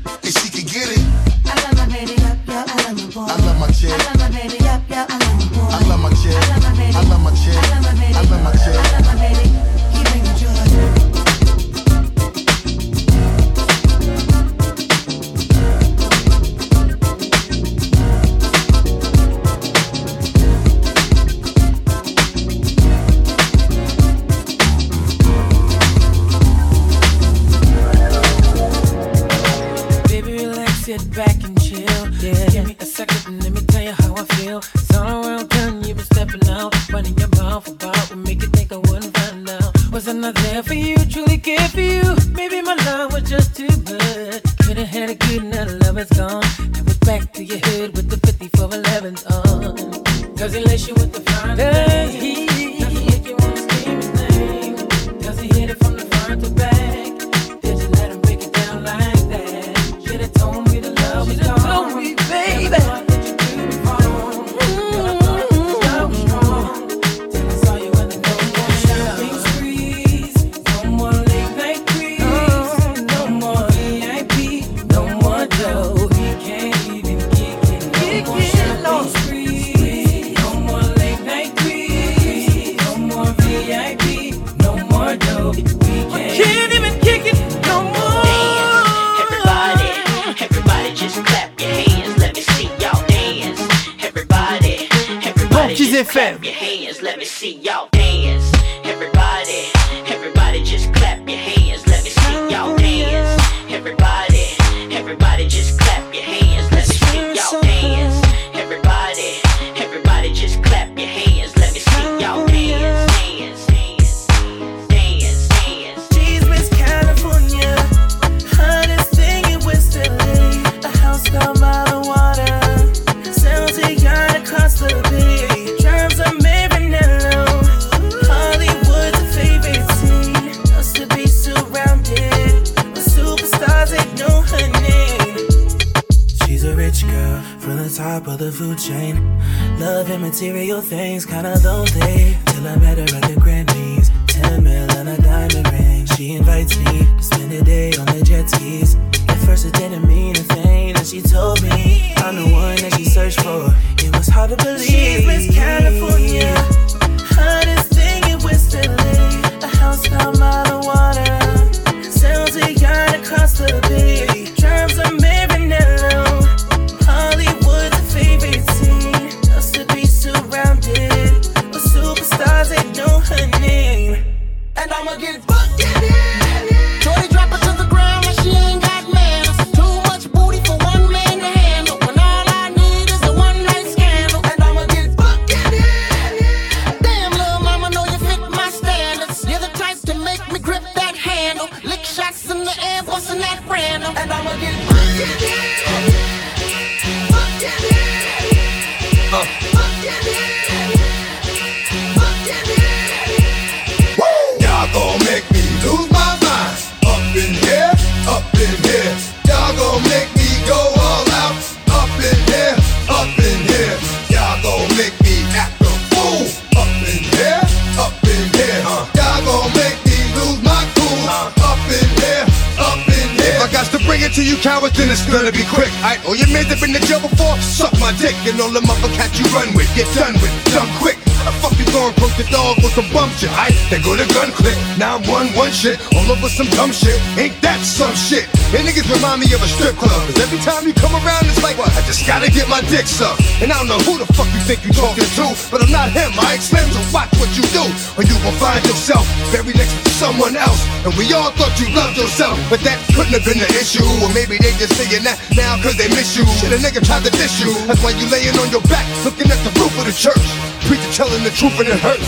and 228.48 228.62
all 228.62 228.70
the 228.70 228.82
other 228.82 229.12
cats 229.18 229.34
you 229.42 229.46
run 229.50 229.74
with 229.74 229.90
get 229.98 230.06
done 230.14 230.34
with, 230.38 230.54
done 230.70 230.90
quick. 231.02 231.18
How 231.42 231.50
the 231.50 231.58
fuck 231.62 231.74
you 231.78 231.86
gon' 231.90 232.14
broke 232.18 232.34
the 232.38 232.46
dog 232.50 232.78
with 232.82 232.94
some 232.94 233.10
bum 233.10 233.30
shit? 233.38 233.50
I 233.54 233.74
Then 233.90 234.02
go 234.06 234.14
to 234.14 234.26
gun 234.34 234.54
click, 234.54 234.78
911 234.98 235.74
shit, 235.74 235.98
all 236.14 236.26
over 236.30 236.50
some 236.50 236.70
dumb 236.78 236.94
shit. 236.94 237.18
Ain't 237.38 237.58
that 237.62 237.82
some 237.82 238.14
shit? 238.14 238.46
And 238.74 238.86
niggas 238.86 239.10
remind 239.10 239.42
me 239.42 239.50
of 239.54 239.62
a 239.62 239.70
strip 239.70 239.98
club. 239.98 240.14
Cause 240.30 240.38
every 240.42 240.62
time 240.62 240.86
you 240.86 240.94
come 240.94 241.14
around, 241.14 241.46
it's 241.50 241.62
like, 241.62 241.78
what? 241.78 241.90
I 241.98 242.02
just 242.06 242.26
gotta 242.26 242.50
get 242.50 242.70
my 242.70 242.82
dick 242.90 243.10
sucked. 243.10 243.42
And 243.62 243.74
I 243.74 243.78
don't 243.82 243.90
know 243.90 244.02
who 244.06 244.18
the 244.22 244.30
fuck 244.34 244.50
you 244.54 244.62
think 244.66 244.86
you 244.86 244.94
talking 244.94 245.26
to, 245.26 245.46
but 245.74 245.82
I'm 245.82 245.94
not 245.94 246.14
him. 246.14 246.34
I 246.38 246.58
explain, 246.58 246.86
so 246.94 247.02
watch 247.10 247.34
what 247.42 247.50
you 247.58 247.66
do, 247.74 247.86
or 248.18 248.26
you 248.26 248.36
will 248.46 248.58
find 248.62 248.82
yourself 248.86 249.26
buried 249.50 249.78
next 249.78 249.94
to 250.06 250.12
someone 250.22 250.54
else. 250.54 250.82
And 251.06 251.14
we 251.22 251.30
all 251.38 251.54
thought 251.54 251.70
you 251.78 251.86
loved 251.94 252.18
yourself, 252.18 252.58
but 252.66 252.82
that 252.82 252.98
couldn't 253.14 253.38
have 253.38 253.46
been 253.46 253.62
the 253.62 253.70
issue. 253.78 254.02
Or 254.26 254.30
maybe 254.34 254.58
they 254.58 254.74
just 254.74 254.98
saying 254.98 255.22
that 255.22 255.38
now 255.54 255.78
cause 255.78 255.94
they 256.02 256.10
miss 256.10 256.34
you. 256.34 256.42
Shit, 256.58 256.74
a 256.74 256.82
nigga 256.82 257.06
tried 257.06 257.22
to 257.22 257.30
diss 257.30 257.62
you. 257.62 257.78
That's 257.86 258.02
why 258.02 258.18
you 258.18 258.26
laying 258.26 258.58
on 258.58 258.74
your 258.74 258.82
back, 258.90 259.06
looking 259.22 259.46
at 259.54 259.62
the 259.62 259.70
roof 259.78 259.94
of 260.02 260.10
the 260.10 260.16
church. 260.18 260.42
Preacher 260.90 261.14
telling 261.14 261.46
the 261.46 261.54
truth 261.54 261.78
and 261.78 261.94
it 261.94 262.02
hurts. 262.02 262.26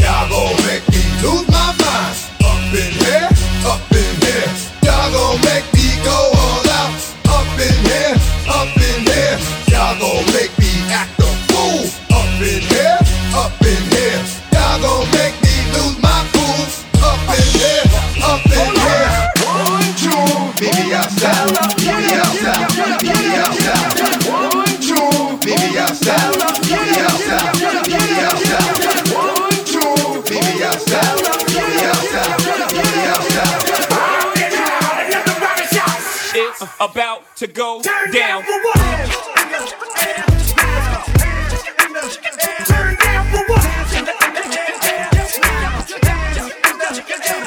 Y'all 0.00 0.24
gon' 0.32 0.56
make 0.64 0.88
me 0.88 1.04
lose 1.20 1.44
my 1.52 1.68
mind. 1.76 2.16
Up 2.48 2.72
in 2.72 2.92
here, 2.96 3.28
up 3.68 3.84
in 3.92 4.12
here. 4.24 4.48
Y'all 4.88 5.12
gon' 5.12 5.36
make 5.44 5.73
Turn 37.84 38.10
down 38.12 38.42
for 38.42 38.62
what? 38.62 38.74
Turn 42.64 42.96
down 42.96 43.26
for 43.30 43.44
what? 43.44 43.62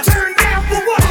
Turn 0.06 0.34
down 0.38 0.62
for 0.68 0.80
what? 0.86 1.08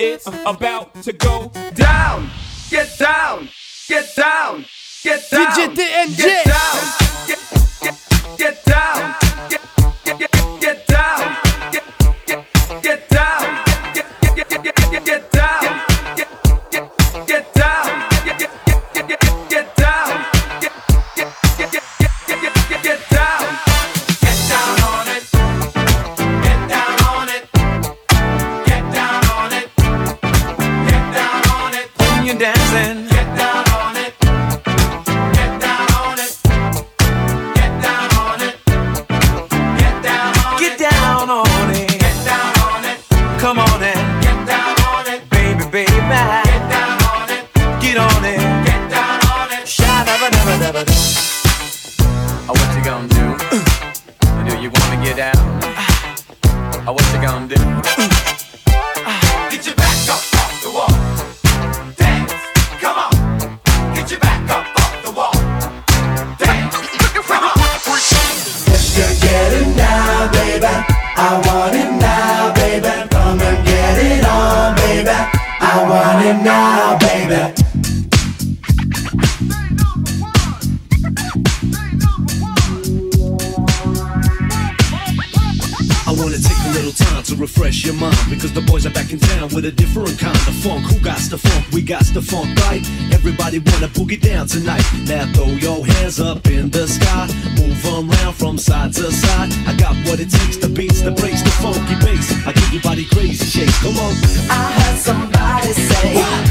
It's 0.00 0.26
about 0.26 1.02
to 1.04 1.12
go 1.12 1.52
down. 1.74 2.28
Get 2.70 2.98
down. 2.98 3.48
Get 3.86 4.16
down. 4.16 4.64
Get 5.04 5.30
down. 5.30 5.46
DJ 5.46 5.74
DNJ. 5.76 6.39
up 96.18 96.44
in 96.46 96.70
the 96.70 96.88
sky. 96.88 97.28
Move 97.56 97.84
around 97.84 98.32
from 98.32 98.58
side 98.58 98.92
to 98.94 99.12
side. 99.12 99.52
I 99.68 99.76
got 99.76 99.94
what 100.08 100.18
it 100.18 100.30
takes, 100.30 100.56
the 100.56 100.68
beats, 100.68 101.02
the 101.02 101.12
breaks, 101.12 101.42
the 101.42 101.50
funky 101.50 101.94
bass. 102.04 102.32
I 102.46 102.52
get 102.52 102.72
your 102.72 102.82
body 102.82 103.04
crazy 103.04 103.44
shakes. 103.44 103.78
Come 103.80 103.96
on. 103.98 104.14
I 104.50 104.72
heard 104.72 104.98
somebody 104.98 105.72
say. 105.72 106.14
What? 106.16 106.49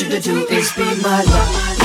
you 0.00 0.08
to 0.10 0.20
do 0.20 0.46
is 0.48 0.72
be 0.74 0.84
my 1.02 1.22
love. 1.24 1.77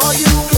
for 0.00 0.14
you. 0.14 0.55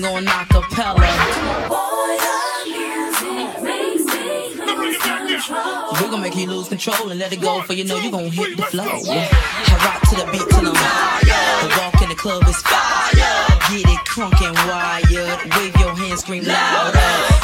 sing 0.00 0.04
on 0.04 0.26
a 0.26 0.46
cappella. 0.46 1.00
We're 6.00 6.10
gonna 6.10 6.22
make 6.22 6.36
you 6.36 6.46
lose 6.46 6.68
control 6.68 7.10
and 7.10 7.18
let 7.18 7.32
it 7.32 7.40
go, 7.40 7.62
for 7.62 7.72
you 7.72 7.84
know 7.84 7.98
you're 7.98 8.10
gonna 8.10 8.28
hit 8.28 8.56
the 8.56 8.62
flow. 8.64 8.84
Yeah. 9.04 9.28
I 9.30 9.76
rock 9.84 10.02
to 10.10 10.16
the 10.16 10.30
beat 10.32 10.48
till 10.48 10.68
I'm 10.68 10.74
higher. 10.76 11.68
The 11.68 11.80
walk 11.80 12.02
in 12.02 12.08
the 12.08 12.14
club 12.14 12.48
is 12.48 12.56
fire. 12.62 13.12
Get 13.70 13.88
it 13.88 14.00
crunk 14.06 14.40
and 14.42 14.56
wired. 14.68 15.38
Wave 15.56 15.76
your 15.76 15.94
hands, 15.96 16.20
scream 16.20 16.44
louder. 16.44 16.98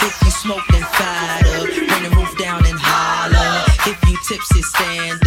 If 0.07 0.23
you 0.25 0.31
smoke, 0.31 0.65
then 0.71 0.83
fire, 0.83 1.45
up. 1.57 1.67
Bring 1.67 2.03
the 2.03 2.11
roof 2.17 2.37
down 2.39 2.65
and 2.67 2.79
holler. 2.79 3.65
If 3.87 3.99
you 4.09 4.17
tipsy, 4.29 4.63
stand 4.63 5.26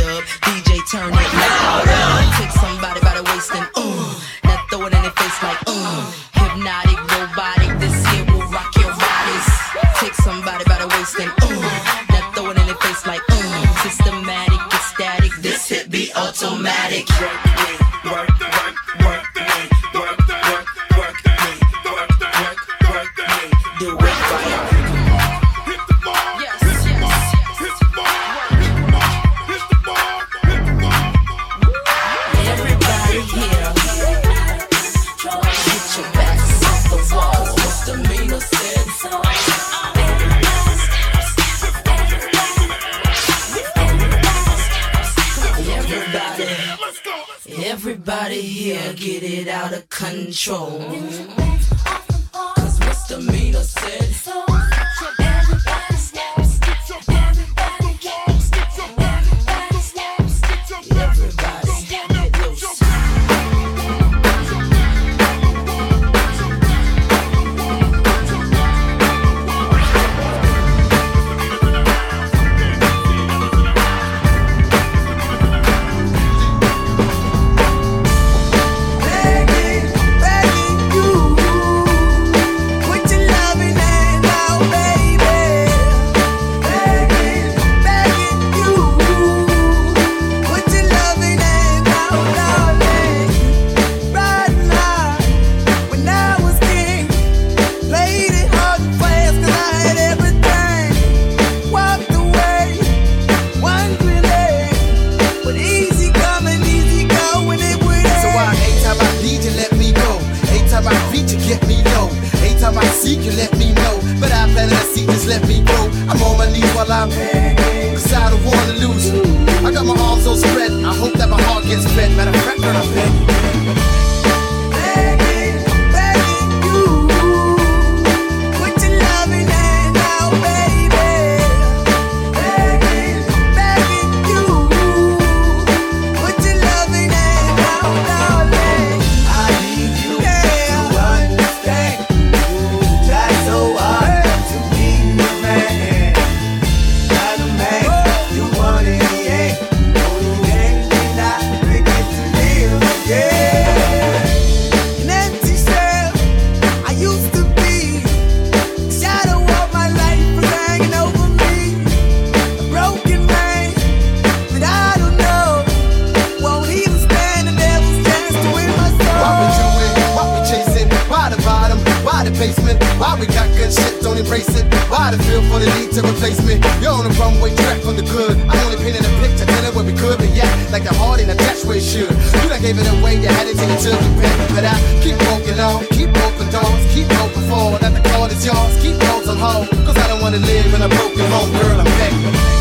daddy 183.30 183.53
take 183.53 183.69
it 183.69 183.82
to 183.86 183.91
the. 183.93 184.09
But 184.53 184.65
I 184.65 184.75
keep 185.03 185.17
walking 185.30 185.59
on, 185.59 185.86
keep 185.95 186.09
open 186.25 186.47
doors, 186.51 186.84
keep 186.93 187.09
open 187.21 187.43
forward. 187.49 187.82
At 187.84 187.93
the 187.93 188.03
call 188.09 188.25
is 188.25 188.45
yours, 188.45 188.73
keep 188.82 188.95
those 188.95 189.27
on 189.30 189.38
hold. 189.38 189.69
Cause 189.86 189.97
I 189.97 190.07
don't 190.07 190.21
wanna 190.21 190.39
live 190.39 190.73
in 190.73 190.82
a 190.82 190.89
broken 190.89 191.25
home, 191.34 191.51
girl, 191.53 191.80
I'm 191.80 191.86
begging. 191.99 192.59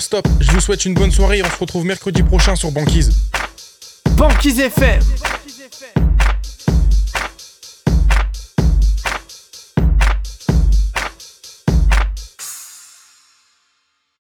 Stop. 0.00 0.28
Je 0.40 0.50
vous 0.52 0.60
souhaite 0.60 0.84
une 0.84 0.94
bonne 0.94 1.10
soirée 1.10 1.38
et 1.38 1.42
on 1.42 1.50
se 1.50 1.58
retrouve 1.58 1.84
mercredi 1.84 2.22
prochain 2.22 2.54
sur 2.54 2.70
Banquise. 2.70 3.12
Banquise 4.16 4.60
FM 4.60 5.00